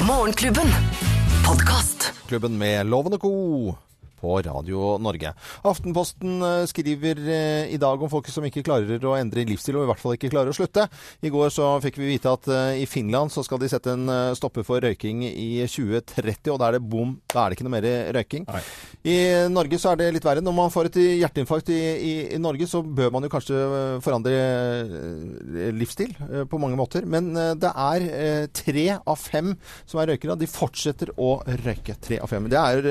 Morgenklubben. 0.09 1.28
Podkast. 1.49 2.13
Klubben 2.27 2.59
med 2.59 2.87
Lovende 2.87 3.19
Co. 3.19 3.75
på 4.21 4.39
Radio 4.43 4.97
Norge. 5.03 5.33
Aftenposten 5.69 6.43
eh, 6.43 6.65
skriver 6.71 7.21
eh, 7.23 7.73
i 7.75 7.79
dag 7.81 8.03
om 8.03 8.11
folk 8.11 8.29
som 8.33 8.47
ikke 8.47 8.65
klarer 8.67 9.05
å 9.07 9.17
endre 9.19 9.47
livsstil, 9.49 9.79
og 9.79 9.87
i 9.87 9.91
hvert 9.93 10.03
fall 10.03 10.17
ikke 10.17 10.33
klarer 10.33 10.53
å 10.53 10.57
slutte. 10.57 10.89
I 11.23 11.33
går 11.33 11.53
så 11.55 11.71
fikk 11.85 12.01
vi 12.01 12.13
vite 12.15 12.33
at 12.33 12.49
eh, 12.53 12.83
i 12.83 12.89
Finland 12.91 13.33
så 13.35 13.45
skal 13.47 13.63
de 13.63 13.71
sette 13.71 13.95
en 13.95 14.11
stopper 14.39 14.67
for 14.67 14.83
røyking 14.83 15.25
i 15.29 15.65
2030, 15.67 16.53
og 16.53 16.61
da 16.61 16.69
er 16.69 16.79
det 16.79 16.85
bom. 16.85 17.17
Da 17.29 17.45
er 17.45 17.51
det 17.51 17.59
ikke 17.59 17.69
noe 17.69 17.77
mer 17.77 17.89
røyking. 18.17 18.47
I 19.09 19.19
Norge 19.53 19.81
så 19.81 19.93
er 19.93 20.01
det 20.03 20.11
litt 20.17 20.27
verre. 20.27 20.45
Når 20.45 20.57
man 20.57 20.73
får 20.73 20.91
et 20.91 21.01
hjerteinfarkt 21.23 21.73
i, 21.75 21.79
i, 21.79 22.15
i 22.37 22.41
Norge, 22.43 22.69
så 22.71 22.83
bør 22.83 23.13
man 23.15 23.27
jo 23.27 23.33
kanskje 23.33 23.61
forandre 24.05 24.35
livsstil 25.77 26.15
på 26.51 26.61
mange 26.61 26.79
måter. 26.79 27.07
Men 27.09 27.31
det 27.61 27.71
er 27.71 28.49
tre 28.55 28.87
av 28.99 29.19
fem 29.21 29.55
som 29.85 30.03
er 30.03 30.13
røykere. 30.13 30.39
De 30.41 30.51
fortsetter 30.51 31.13
å 31.17 31.39
røyke. 31.65 31.99
Tre 32.03 32.21
av 32.25 32.31
fem. 32.31 32.49
Det 32.51 32.61
er 32.61 32.91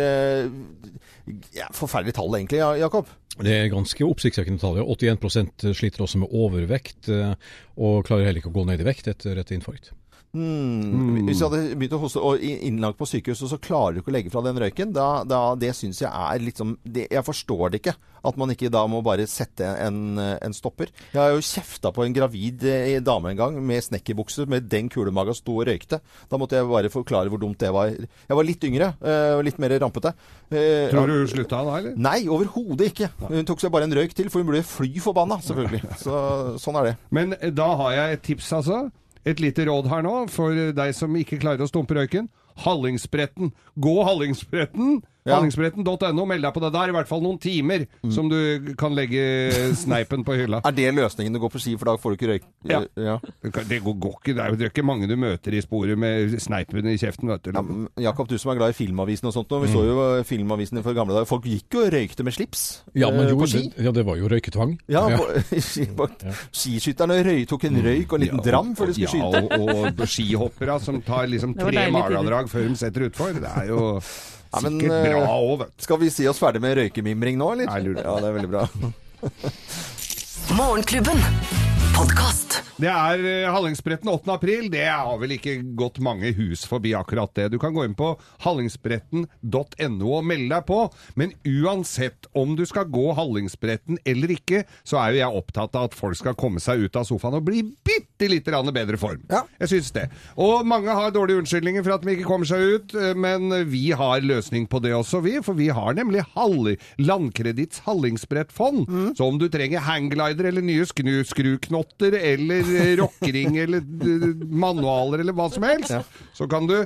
ja, 1.56 1.68
forferdelig 1.76 2.16
tall 2.18 2.36
egentlig, 2.40 2.62
Jakob. 2.82 3.10
Det 3.38 3.54
er 3.54 3.70
ganske 3.70 4.06
oppsiktsvekkende 4.08 4.62
tall. 4.62 4.80
81% 4.82 5.68
sliter 5.78 6.04
også 6.06 6.24
med 6.24 6.34
overvekt, 6.34 7.10
eh, 7.14 7.36
og 7.78 8.08
klarer 8.08 8.30
heller 8.30 8.42
ikke 8.42 8.54
å 8.54 8.58
gå 8.58 8.66
ned 8.70 8.82
i 8.82 8.88
vekt 8.88 9.10
etter 9.12 9.38
et 9.38 9.54
infarkt. 9.54 9.92
Hmm. 10.38 11.24
Hvis 11.28 11.40
du 11.42 11.48
hadde 11.48 11.64
begynt 11.78 11.96
å 11.98 12.02
hoste 12.04 12.22
og 12.22 12.44
innlagt 12.44 13.00
på 13.00 13.08
sykehus, 13.10 13.42
og 13.48 13.52
så 13.54 13.58
klarer 13.62 13.98
du 13.98 14.02
ikke 14.04 14.12
å 14.14 14.18
legge 14.18 14.34
fra 14.34 14.44
den 14.46 14.60
røyken, 14.62 14.94
da, 14.96 15.24
da 15.28 15.42
det 15.60 15.74
syns 15.78 16.04
jeg 16.04 16.12
er 16.12 16.44
liksom 16.44 16.78
det, 16.86 17.08
Jeg 17.14 17.26
forstår 17.26 17.74
det 17.74 17.82
ikke. 17.82 17.96
At 18.28 18.36
man 18.40 18.52
ikke 18.52 18.70
da 18.74 18.82
må 18.90 19.00
bare 19.06 19.28
sette 19.30 19.68
en, 19.86 20.18
en 20.20 20.56
stopper. 20.56 20.90
Jeg 21.14 21.20
har 21.22 21.32
jo 21.32 21.44
kjefta 21.46 21.94
på 21.96 22.04
en 22.04 22.16
gravid 22.16 22.66
eh, 22.68 22.98
dame 23.06 23.32
en 23.32 23.40
gang 23.40 23.60
med 23.64 23.86
snekkerbukse 23.86 24.48
med 24.52 24.68
den 24.68 24.90
kulemaga 24.92 25.36
sto 25.38 25.56
og 25.62 25.68
røykte. 25.70 26.02
Da 26.28 26.40
måtte 26.42 26.58
jeg 26.60 26.68
bare 26.68 26.92
forklare 26.92 27.32
hvor 27.32 27.40
dumt 27.42 27.62
det 27.62 27.72
var. 27.74 27.94
Jeg 27.94 28.40
var 28.40 28.48
litt 28.48 28.68
yngre 28.68 28.92
eh, 29.00 29.38
og 29.38 29.46
litt 29.48 29.62
mer 29.64 29.78
rampete. 29.80 30.12
Eh, 30.52 30.90
Tror 30.92 31.08
du 31.08 31.16
hun 31.22 31.32
slutta 31.32 31.64
da, 31.64 31.80
eller? 31.80 31.98
Nei, 32.10 32.20
overhodet 32.32 32.92
ikke. 32.92 33.12
Hun 33.30 33.48
tok 33.48 33.64
seg 33.64 33.74
bare 33.74 33.88
en 33.88 33.96
røyk 33.96 34.18
til, 34.18 34.32
for 34.34 34.44
hun 34.44 34.52
ble 34.52 34.66
fly 34.66 34.92
forbanna, 35.04 35.40
selvfølgelig. 35.48 35.84
Så, 36.04 36.22
sånn 36.62 36.82
er 36.82 36.92
det. 36.92 36.96
Men 37.16 37.38
eh, 37.40 37.54
da 37.56 37.70
har 37.80 37.96
jeg 37.96 38.18
et 38.18 38.26
tips, 38.34 38.52
altså. 38.60 38.88
Et 39.28 39.42
lite 39.44 39.66
råd 39.68 39.90
her 39.92 40.06
nå, 40.06 40.16
for 40.32 40.56
deg 40.78 40.94
som 40.96 41.16
ikke 41.20 41.42
klarer 41.42 41.66
å 41.66 41.68
stumpe 41.68 41.98
røyken. 41.98 42.30
Hallingsbretten. 42.64 43.52
Gå 43.76 43.96
Hallingsbretten! 44.08 45.02
Ja. 45.28 45.38
Hallingsbretten.no. 45.38 46.26
Meld 46.28 46.46
deg 46.48 46.56
på 46.56 46.64
det 46.64 46.72
der. 46.76 46.92
I 46.92 46.98
hvert 46.98 47.10
fall 47.10 47.24
noen 47.26 47.40
timer 47.44 47.86
som 48.14 48.30
du 48.32 48.74
kan 48.80 48.96
legge 48.98 49.74
sneipen 49.78 50.26
på 50.28 50.38
hylla. 50.40 50.62
Er 50.68 50.76
det 50.76 50.90
løsningen 50.98 51.38
å 51.38 51.44
gå 51.44 51.52
på 51.54 51.62
ski, 51.62 51.76
for 51.80 51.92
da 51.92 51.98
får 52.02 52.14
du 52.14 52.18
ikke 52.18 52.32
røyk? 52.34 52.48
Ja. 52.68 52.82
ja. 53.00 53.18
Det 53.44 53.82
går, 53.84 53.98
går 54.04 54.18
ikke. 54.22 54.36
Det 54.38 54.44
er 54.46 54.66
jo 54.68 54.72
ikke 54.72 54.86
mange 54.88 55.10
du 55.10 55.16
møter 55.20 55.56
i 55.56 55.62
sporet 55.64 56.00
med 56.00 56.38
sneipen 56.44 56.88
i 56.92 56.98
kjeften, 57.00 57.32
vet 57.32 57.48
du. 57.48 57.88
Jakob, 58.02 58.30
du 58.30 58.38
som 58.40 58.54
er 58.54 58.60
glad 58.60 58.74
i 58.74 58.78
Filmavisen 58.78 59.30
og 59.30 59.36
sånt, 59.36 59.52
nå, 59.52 59.62
vi 59.64 59.72
så 59.72 59.84
jo 59.86 59.98
filmavisene 60.28 60.48
Filmavisen 60.48 60.84
for 60.86 60.98
gamle 60.98 61.16
dager. 61.16 61.30
Folk 61.30 61.48
gikk 61.50 61.76
jo 61.78 61.84
og 61.86 61.92
røykte 61.94 62.26
med 62.26 62.36
slips 62.36 62.64
Ja, 62.98 63.10
men 63.14 63.30
jo, 63.30 63.38
på 63.40 63.50
ski. 63.52 63.64
det. 63.74 63.86
Ja, 63.88 63.94
det 63.96 64.06
var 64.08 64.20
jo 64.20 64.30
røyketvang. 64.32 64.78
Ja, 64.92 65.04
på, 65.18 66.08
skiskytterne 66.60 67.20
røy, 67.26 67.44
tok 67.50 67.68
en 67.70 67.82
røyk 67.84 68.08
og 68.12 68.18
en 68.20 68.26
liten 68.26 68.44
dram 68.46 68.74
før 68.78 68.92
de 68.92 68.98
skulle 68.98 69.12
ja, 69.12 69.44
skyte. 69.44 69.60
og, 69.60 70.02
og 70.02 70.08
skihoppere 70.08 70.80
som 70.84 71.02
tar 71.06 71.30
liksom 71.32 71.56
tre 71.58 71.88
magedrag 71.94 72.50
før 72.52 72.68
de 72.68 72.80
setter 72.80 73.08
utfor. 73.10 73.38
Det 73.38 73.54
er 73.54 73.72
jo 73.74 73.84
Ja, 74.52 74.62
men, 74.64 74.80
eh, 74.82 75.10
bra 75.12 75.28
òg, 75.38 75.60
vet 75.64 75.74
du. 75.76 75.84
Skal 75.88 76.02
vi 76.02 76.10
si 76.14 76.28
oss 76.30 76.40
ferdig 76.40 76.62
med 76.64 76.78
røykemimring 76.80 77.38
nå, 77.40 77.52
eller? 77.58 77.68
Ja, 78.00 78.18
det 78.22 78.32
er 78.32 78.38
veldig 78.40 78.52
bra. 78.54 78.68
Morgenklubben. 80.58 81.20
Podcast. 81.98 82.62
Det 82.78 82.90
er 82.92 83.24
eh, 83.26 83.48
Hallingsbretten 83.50 84.10
8. 84.12 84.30
april. 84.36 84.68
Det 84.70 84.84
har 84.86 85.18
vel 85.18 85.32
ikke 85.34 85.56
gått 85.80 85.98
mange 86.06 86.30
hus 86.38 86.62
forbi 86.70 86.92
akkurat 86.94 87.32
det. 87.34 87.48
Du 87.56 87.58
kan 87.62 87.74
gå 87.74 87.88
inn 87.88 87.96
på 87.98 88.12
hallingsbretten.no 88.46 90.12
og 90.20 90.28
melde 90.30 90.52
deg 90.54 90.68
på. 90.70 90.78
Men 91.18 91.34
uansett 91.42 92.30
om 92.38 92.54
du 92.58 92.62
skal 92.70 92.86
gå 92.94 93.08
Hallingsbretten 93.18 93.98
eller 94.06 94.36
ikke, 94.36 94.62
så 94.86 95.02
er 95.02 95.16
jo 95.16 95.24
jeg 95.24 95.42
opptatt 95.42 95.80
av 95.80 95.90
at 95.90 95.98
folk 95.98 96.20
skal 96.22 96.38
komme 96.38 96.62
seg 96.62 96.86
ut 96.86 97.02
av 97.02 97.08
sofaen 97.10 97.40
og 97.40 97.48
bli 97.50 97.64
bitte 98.18 98.32
lite 98.32 98.52
grann 98.52 98.74
bedre 98.74 98.98
form. 98.98 99.22
Jeg 99.60 99.70
syns 99.70 99.92
det. 99.96 100.08
Og 100.38 100.66
mange 100.68 100.90
har 100.94 101.12
dårlige 101.12 101.42
unnskyldninger 101.42 101.84
for 101.86 101.96
at 101.96 102.06
de 102.06 102.16
ikke 102.16 102.28
kommer 102.28 102.50
seg 102.50 102.60
ut, 102.78 102.96
eh, 102.96 103.14
men 103.16 103.50
vi 103.70 103.92
har 103.92 104.22
løsning 104.26 104.68
på 104.68 104.82
det 104.84 104.94
også, 104.98 105.22
vi. 105.22 105.38
For 105.46 105.58
vi 105.58 105.70
har 105.70 105.94
nemlig 105.98 106.26
Halli 106.36 106.78
Landkreditts 106.98 107.84
Hallingsbrettfond. 107.86 108.88
Så 109.18 109.28
om 109.28 109.38
du 109.40 109.48
trenger 109.50 109.86
hangglider 109.86 110.50
eller 110.50 110.66
nye 110.66 110.86
skru 110.86 111.24
skruknotter 111.28 112.14
eller 112.18 112.62
eh, 112.76 112.96
rockering 113.00 113.58
eller 113.58 113.82
eh, 113.82 114.30
manualer 114.48 115.22
eller 115.24 115.36
hva 115.38 115.50
som 115.54 115.64
helst, 115.68 115.94
så 116.34 116.48
kan 116.50 116.68
du 116.70 116.80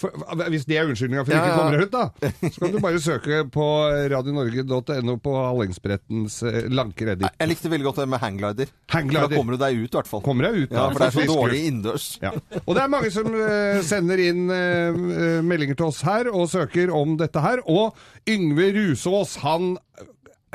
for, 0.00 0.10
hvis 0.50 0.64
det 0.66 0.78
er 0.80 0.88
unnskyldninga 0.90 1.22
for 1.22 1.34
Ja, 1.34 1.42
ikke 1.44 1.54
å 1.54 1.58
kommer 1.60 1.78
deg 1.78 1.86
ut, 1.86 1.92
da, 1.94 2.30
så 2.50 2.62
kan 2.64 2.72
du 2.74 2.78
bare 2.82 3.02
søke 3.08 3.42
på 3.54 3.66
radionorge.no 4.10 5.16
på 5.22 5.34
Hallingsbrettens 5.38 6.40
lanke 6.74 7.06
reddik. 7.08 7.30
Jeg 7.38 7.50
likte 7.52 7.70
veldig 7.72 7.86
godt 7.88 8.00
det 8.02 8.08
med 8.10 8.22
hangglider. 8.24 8.72
Hangglider. 8.94 9.28
Da 9.30 9.38
kommer 9.38 9.56
du 9.56 9.62
deg 9.62 9.78
ut, 9.78 9.88
i 9.88 9.98
hvert 9.98 10.10
fall. 10.10 10.24
Kommer 10.26 10.48
deg 10.48 10.64
ut, 10.64 10.74
Ja, 10.74 10.88
for 10.90 11.04
det 11.04 11.08
er 11.10 11.16
så 11.18 11.26
dårlig 11.30 11.60
innendørs. 11.68 12.08
Ja. 12.22 12.32
Og 12.64 12.74
det 12.76 12.82
er 12.84 12.90
mange 12.92 13.12
som 13.14 13.30
eh, 13.38 13.80
sender 13.86 14.22
inn 14.24 14.44
eh, 14.54 14.88
eh, 14.90 15.38
meldinger 15.46 15.78
til 15.78 15.90
oss 15.90 16.02
her 16.06 16.30
og 16.32 16.48
søker 16.52 16.92
om 16.94 17.16
dette 17.20 17.44
her. 17.44 17.62
Og 17.70 17.94
Yngve 18.30 18.70
Rusås, 18.78 19.38
han 19.44 19.74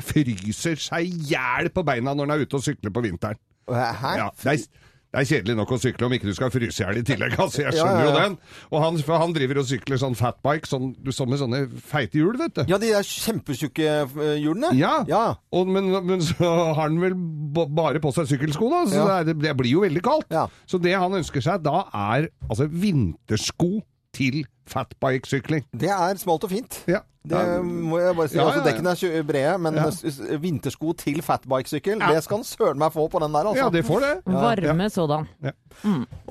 fryser 0.04 0.80
seg 0.80 1.08
i 1.08 1.32
hjel 1.34 1.71
på 1.75 1.84
beina 1.88 2.13
når 2.15 2.28
han 2.28 2.38
er 2.38 2.45
ute 2.45 2.60
og 2.60 2.65
sykler 2.65 2.93
på 2.95 3.04
vinteren. 3.06 3.39
Hæ? 3.69 4.13
Ja, 4.17 4.30
det, 4.41 4.54
er, 4.56 4.88
det 5.10 5.17
er 5.24 5.26
kjedelig 5.26 5.56
nok 5.58 5.72
å 5.74 5.78
sykle 5.82 6.06
om 6.06 6.13
ikke 6.13 6.28
du 6.30 6.36
skal 6.38 6.52
fryse 6.54 6.78
i 6.78 6.84
hjel 6.84 7.00
i 7.00 7.04
tillegg. 7.08 7.34
Altså, 7.41 7.63
jeg 7.63 7.74
skjønner 7.80 8.04
ja, 8.04 8.06
ja. 8.06 8.10
jo 8.10 8.17
den. 8.19 8.36
Og 8.69 8.84
han, 8.84 9.00
han 9.24 9.32
driver 9.34 9.60
og 9.63 9.65
sykler 9.65 9.98
sånn 10.02 10.17
fatbike, 10.19 10.69
sånn, 10.69 10.91
sånn 11.15 11.32
med 11.32 11.41
sånne 11.41 11.62
feite 11.89 12.19
hjul, 12.19 12.36
vet 12.38 12.60
du. 12.60 12.62
Ja, 12.69 12.78
de 12.78 12.91
der 12.93 13.08
kjempetjukke 13.10 13.88
eh, 13.89 14.36
hjulene. 14.38 14.69
Ja, 14.78 14.93
Og, 15.50 15.72
men, 15.74 15.89
men 16.06 16.22
så 16.22 16.38
har 16.45 16.84
han 16.84 17.00
vel 17.02 17.15
bare 17.74 18.02
på 18.04 18.13
seg 18.13 18.30
sykkelsko, 18.30 18.69
da. 18.69 18.84
Så 18.91 19.00
Ja. 19.00 19.08
det, 19.26 19.34
er, 19.34 19.41
det 19.50 19.56
blir 19.58 19.74
jo 19.80 19.82
veldig 19.88 20.04
kaldt. 20.06 20.36
Så 20.69 20.78
det 20.84 20.93
han 20.93 21.17
ønsker 21.17 21.41
seg 21.41 21.65
da, 21.65 21.88
er 22.13 22.30
altså 22.45 22.69
vintersko 22.69 23.80
til 24.19 24.43
fatbike-sykling. 24.69 25.65
Det 25.71 25.89
er 25.93 26.19
smalt 26.21 26.45
og 26.45 26.51
fint. 26.51 26.84
Ja. 26.89 27.01
Det 27.29 27.39
må 27.62 27.97
jeg 27.99 28.15
bare 28.15 28.29
si. 28.32 28.38
Ja, 28.38 28.45
altså, 28.47 28.62
ja, 28.62 28.62
altså, 28.62 28.62
Dekkene 28.63 28.91
er 28.91 29.01
ikke 29.03 29.23
brede, 29.27 29.55
men 29.60 30.39
vintersko 30.41 30.93
til 30.97 31.19
fatbike-sykkel, 31.25 31.99
det 31.99 32.21
skal 32.23 32.39
han 32.39 32.45
søren 32.47 32.79
meg 32.79 32.93
få 32.95 33.10
på 33.12 33.19
den 33.21 33.36
der, 33.36 33.49
altså. 33.51 33.65
Ja, 33.65 33.67
det 33.73 33.84
får 33.86 34.05
det. 34.05 34.12
Varme 34.25 34.88
sådan. 34.93 35.27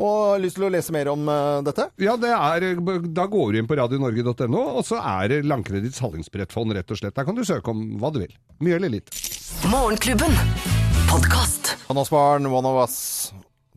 Og 0.00 0.40
lyst 0.42 0.58
til 0.58 0.66
å 0.66 0.72
lese 0.72 0.94
mer 0.96 1.12
om 1.12 1.28
uh, 1.28 1.60
dette? 1.66 1.90
Ja, 2.02 2.16
det 2.20 2.32
er, 2.32 2.68
da 3.14 3.28
går 3.30 3.52
du 3.52 3.60
inn 3.60 3.68
på 3.68 3.78
radionorge.no, 3.78 4.64
og 4.80 4.80
så 4.88 5.02
er 5.02 5.34
det 5.34 5.42
Landkreditts 5.48 6.00
Hallingsbrettfond, 6.04 6.72
rett 6.78 6.96
og 6.96 7.02
slett. 7.02 7.16
Der 7.18 7.28
kan 7.28 7.36
du 7.36 7.44
søke 7.46 7.74
om 7.74 7.84
hva 8.00 8.12
du 8.14 8.22
vil. 8.24 8.32
Mye 8.64 8.80
eller 8.80 8.96
litt. 8.96 9.12
Morgenklubben. 9.68 10.34
Podkast. 11.12 11.76
Van 11.86 12.00
Osbarn, 12.00 12.48
One 12.48 12.72
of 12.72 12.80
Us. 12.86 12.98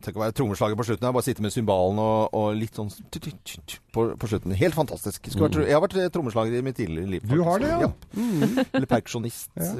Tenk 0.02 0.18
å 0.18 0.24
være 0.24 0.34
trommeslager 0.36 0.80
på 0.80 0.88
slutten. 0.88 1.06
her, 1.06 1.14
Bare 1.14 1.28
sitte 1.28 1.44
med 1.44 1.54
cymbalen 1.54 2.00
og, 2.02 2.34
og 2.34 2.52
litt 2.58 2.80
sånn 2.80 2.90
på, 3.92 4.06
på 4.16 4.28
slutten. 4.30 4.54
Helt 4.56 4.74
fantastisk. 4.76 5.28
Vært, 5.36 5.58
jeg 5.68 5.74
har 5.76 5.82
vært 5.84 5.96
trommeslager 6.14 6.58
i 6.58 6.62
mitt 6.64 6.76
tidligere 6.78 7.10
liv. 7.16 7.26
Du 7.28 7.42
har 7.46 7.60
det, 7.62 7.68
ja. 7.68 7.88
ja. 7.88 8.64
Eller 8.72 8.88
perkusjonist. 8.88 9.50
ja. 9.58 9.70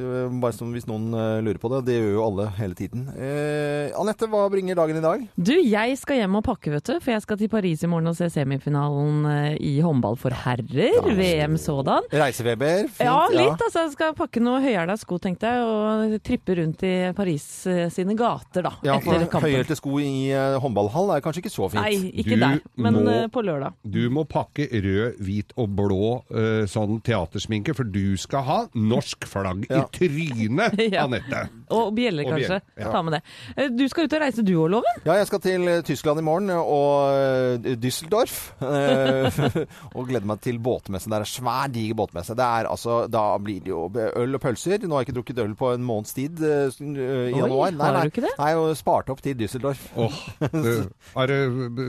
Bare 0.42 0.53
som 0.57 0.70
hvis 0.75 0.87
noen 0.88 1.11
eh, 1.16 1.38
lurer 1.44 1.61
på 1.62 1.70
det. 1.72 1.81
Det 1.88 1.96
gjør 1.98 2.12
jo 2.16 2.25
alle 2.27 2.46
hele 2.59 2.77
tiden. 2.79 3.07
Eh, 3.16 3.90
Anette, 3.98 4.29
hva 4.31 4.44
bringer 4.53 4.77
dagen 4.79 4.98
i 5.01 5.05
dag? 5.05 5.25
Du, 5.37 5.53
jeg 5.57 5.96
skal 6.01 6.20
hjem 6.22 6.37
og 6.40 6.44
pakke, 6.46 6.72
vet 6.75 6.87
du. 6.90 6.94
For 7.03 7.14
jeg 7.14 7.25
skal 7.25 7.40
til 7.40 7.51
Paris 7.53 7.83
i 7.87 7.90
morgen 7.90 8.11
og 8.12 8.16
se 8.18 8.29
semifinalen 8.33 9.25
eh, 9.31 9.57
i 9.61 9.72
håndball 9.85 10.16
for 10.20 10.35
herrer. 10.44 11.01
VM 11.16 11.57
sådan. 11.61 12.07
Reisefeber? 12.12 12.87
Fint, 12.92 13.07
Ja, 13.09 13.16
litt. 13.33 13.57
altså. 13.66 13.87
Jeg 13.87 13.94
skal 13.96 14.14
pakke 14.18 14.42
noe 14.44 14.61
høyhæla 14.64 14.94
sko, 15.01 15.18
tenkte 15.22 15.51
jeg, 15.51 15.64
og 15.66 16.18
trippe 16.25 16.57
rundt 16.61 16.85
i 16.87 16.92
Paris 17.16 17.46
eh, 17.70 17.87
sine 17.92 18.14
gater, 18.18 18.68
da. 18.68 18.75
Ja, 18.87 18.98
for 19.03 19.16
etter 19.16 19.31
kampen. 19.33 19.51
høyhælte 19.51 19.77
sko 19.79 19.96
i 20.03 20.12
eh, 20.35 20.59
håndballhall 20.62 21.16
er 21.16 21.25
kanskje 21.25 21.42
ikke 21.44 21.55
så 21.55 21.68
fint. 21.72 21.81
Nei, 21.83 22.12
ikke 22.22 22.37
Du 22.38 22.44
der, 22.44 22.61
men 22.77 22.98
må- 23.01 23.16
eh, 23.16 23.27
på 23.33 23.42
lørdag. 23.44 23.75
Du 23.85 24.02
må 24.11 24.25
pakke 24.29 24.67
rød, 24.73 25.19
hvit 25.23 25.53
og 25.57 25.69
blå 25.77 26.25
uh, 26.33 26.65
sånn 26.67 27.01
teatersminke, 27.05 27.75
for 27.77 27.85
du 27.85 28.17
skal 28.17 28.43
ha 28.49 28.59
norsk 28.75 29.27
flagg 29.29 29.67
Ja. 29.71 29.83
i 29.85 29.88
trynet, 29.99 30.79
Ja. 30.95 31.05
Anette. 31.07 31.45
Og 31.73 31.93
bjeller, 31.97 32.25
Og 32.27 32.33
kanskje. 32.35 32.59
bjeller, 32.61 32.62
ja. 32.83 32.91
Ta 32.93 33.03
med 33.03 33.12
det. 33.17 33.23
Eh, 33.57 33.69
Du 33.73 33.85
skal 33.88 34.05
ut 34.05 34.12
og 34.12 34.21
reise, 34.21 34.43
du 34.45 34.53
òg, 34.59 34.71
Loven? 34.75 35.01
Ja, 35.07 35.15
jeg 35.21 35.27
skal 35.31 35.41
til 35.41 35.69
eh, 35.69 35.83
Tyskland 35.87 36.21
i 36.21 36.23
morgen 36.27 36.51
og 36.51 37.65
Düsseldorf. 37.81 38.53
og 39.97 40.07
gleder 40.09 40.27
meg 40.29 40.41
til 40.45 40.59
båtmesse. 40.62 41.09
Det 41.11 41.17
er 41.19 41.25
en 41.27 41.31
svær, 41.33 41.71
diger 41.73 41.97
båtmesse. 41.99 42.37
Det 42.38 42.45
er 42.47 42.69
altså, 42.71 43.03
da 43.12 43.25
blir 43.43 43.61
det 43.65 43.73
jo 43.73 43.85
øl 43.93 44.37
og 44.38 44.43
pølser. 44.43 44.83
Nå 44.85 44.97
har 44.97 45.03
jeg 45.05 45.11
ikke 45.11 45.17
drukket 45.21 45.43
øl 45.45 45.55
på 45.59 45.73
en 45.77 45.85
måneds 45.87 46.15
tid 46.17 46.41
i 46.43 46.53
Oi, 46.53 47.33
januar. 47.37 47.73
har 47.73 47.99
nei, 48.01 48.09
nei. 48.12 48.33
Nei, 48.38 48.51
og 48.59 48.73
sparte 48.79 49.15
opp 49.15 49.23
til 49.25 49.37
Düsseldorf. 49.41 49.83
Åh, 49.97 50.21
det, 50.53 50.75
er 51.23 51.33
det, 51.33 51.41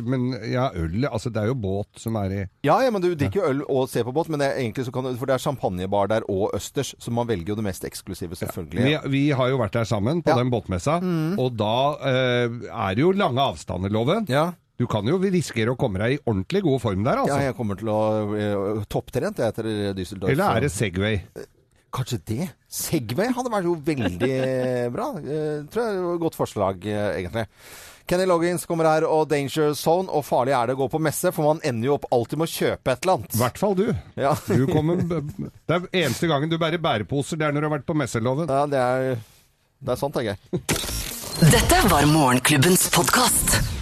men 0.08 0.30
ja, 0.52 0.70
øl 0.76 1.08
Altså, 1.14 1.30
det 1.34 1.42
er 1.44 1.50
jo 1.52 1.58
båt 1.60 2.00
som 2.04 2.18
er 2.20 2.34
i 2.36 2.42
Ja, 2.68 2.78
ja, 2.84 2.92
men 2.94 3.02
du 3.04 3.10
drikker 3.16 3.40
jo 3.42 3.50
øl 3.50 3.62
og 3.72 3.88
ser 3.92 4.06
på 4.08 4.14
båt, 4.16 4.30
men 4.32 4.44
det 4.44 4.50
er 4.52 4.60
egentlig 4.62 4.86
så 4.88 4.94
kan 4.96 5.08
du, 5.08 5.14
for 5.20 5.30
det 5.32 5.38
er 5.38 5.44
champagnebar 5.46 6.12
der 6.12 6.28
og 6.32 6.52
østers, 6.58 6.94
så 7.02 7.14
man 7.16 7.30
velger 7.30 7.54
jo 7.54 7.60
det 7.60 7.66
mest 7.66 7.88
eksklusive, 7.88 8.36
selvfølgelig. 8.40 8.84
Vi, 8.90 8.98
vi 9.16 9.24
har 9.36 9.50
jo 9.54 9.62
vært 9.64 9.80
der 9.80 9.88
sammen 9.90 10.22
på 10.26 10.36
den 10.38 10.52
båtmessa, 10.54 11.00
Mm. 11.04 11.40
og 11.42 11.56
da 11.58 11.74
eh, 12.10 12.60
er 12.70 12.96
det 12.96 13.02
jo 13.04 13.14
lange 13.16 13.42
avstander, 13.42 13.90
Loven. 13.94 14.28
Du 14.30 14.36
Du 14.84 14.88
kan 14.90 15.06
jo 15.06 15.20
risikere 15.22 15.72
å 15.72 15.78
komme 15.80 16.00
deg 16.02 16.16
i 16.16 16.22
ordentlig 16.26 16.64
god 16.66 16.80
form 16.82 17.04
der, 17.06 17.20
altså. 17.22 17.36
Ja, 17.38 17.52
jeg 17.52 17.56
kommer 17.56 17.78
til 17.78 17.88
å 17.94 18.00
uh, 18.34 18.84
topptrent 18.90 19.38
jeg 19.38 19.54
etter 19.54 19.68
Düsseldorf. 19.96 20.32
Eller 20.34 20.58
er 20.58 20.66
det 20.66 20.72
Segway? 20.74 21.20
Kanskje 21.94 22.18
det? 22.26 22.48
Segway 22.74 23.30
hadde 23.38 23.52
vært 23.54 23.68
jo 23.70 23.76
veldig 23.86 24.32
bra. 24.96 25.12
Eh, 25.22 25.60
tror 25.70 25.84
jeg 25.86 26.02
var 26.02 26.16
et 26.18 26.24
godt 26.26 26.38
forslag, 26.40 26.88
eh, 26.90 27.20
egentlig. 27.22 27.46
Kenny 28.06 28.26
Loggins 28.28 28.66
kommer 28.68 28.88
her, 28.90 29.06
og 29.08 29.30
Danger 29.32 29.74
Zone. 29.80 30.12
Og 30.12 30.26
farlig 30.28 30.56
er 30.58 30.70
det 30.70 30.76
å 30.76 30.82
gå 30.84 30.90
på 30.92 31.02
messe, 31.04 31.32
for 31.36 31.54
man 31.54 31.62
ender 31.64 31.90
jo 31.90 31.98
opp 31.98 32.08
alltid 32.12 32.42
med 32.42 32.50
å 32.50 32.54
kjøpe 32.54 32.96
et 32.96 33.06
eller 33.06 33.20
annet. 33.20 33.38
I 33.38 33.44
hvert 33.44 33.62
fall 33.62 33.78
du. 33.80 33.86
Ja. 34.20 34.34
du 34.48 34.66
kommer, 34.72 35.04
det 35.08 35.78
er 35.78 35.88
eneste 36.04 36.30
gangen 36.32 36.52
du 36.52 36.58
bærer 36.62 36.82
bæreposer, 36.84 37.40
det 37.40 37.48
er 37.48 37.56
når 37.56 37.64
du 37.64 37.70
har 37.70 37.78
vært 37.78 37.88
på 37.90 37.98
messeloven. 38.04 38.52
Ja, 38.52 38.66
det 38.70 38.82
er, 38.82 39.14
det 39.80 39.96
er 39.96 40.02
sant, 40.02 40.18
tenker 40.18 40.36
jeg. 40.36 40.82
Dette 41.54 41.86
var 41.90 42.06
Morgenklubbens 42.12 42.90
podkast. 42.94 43.73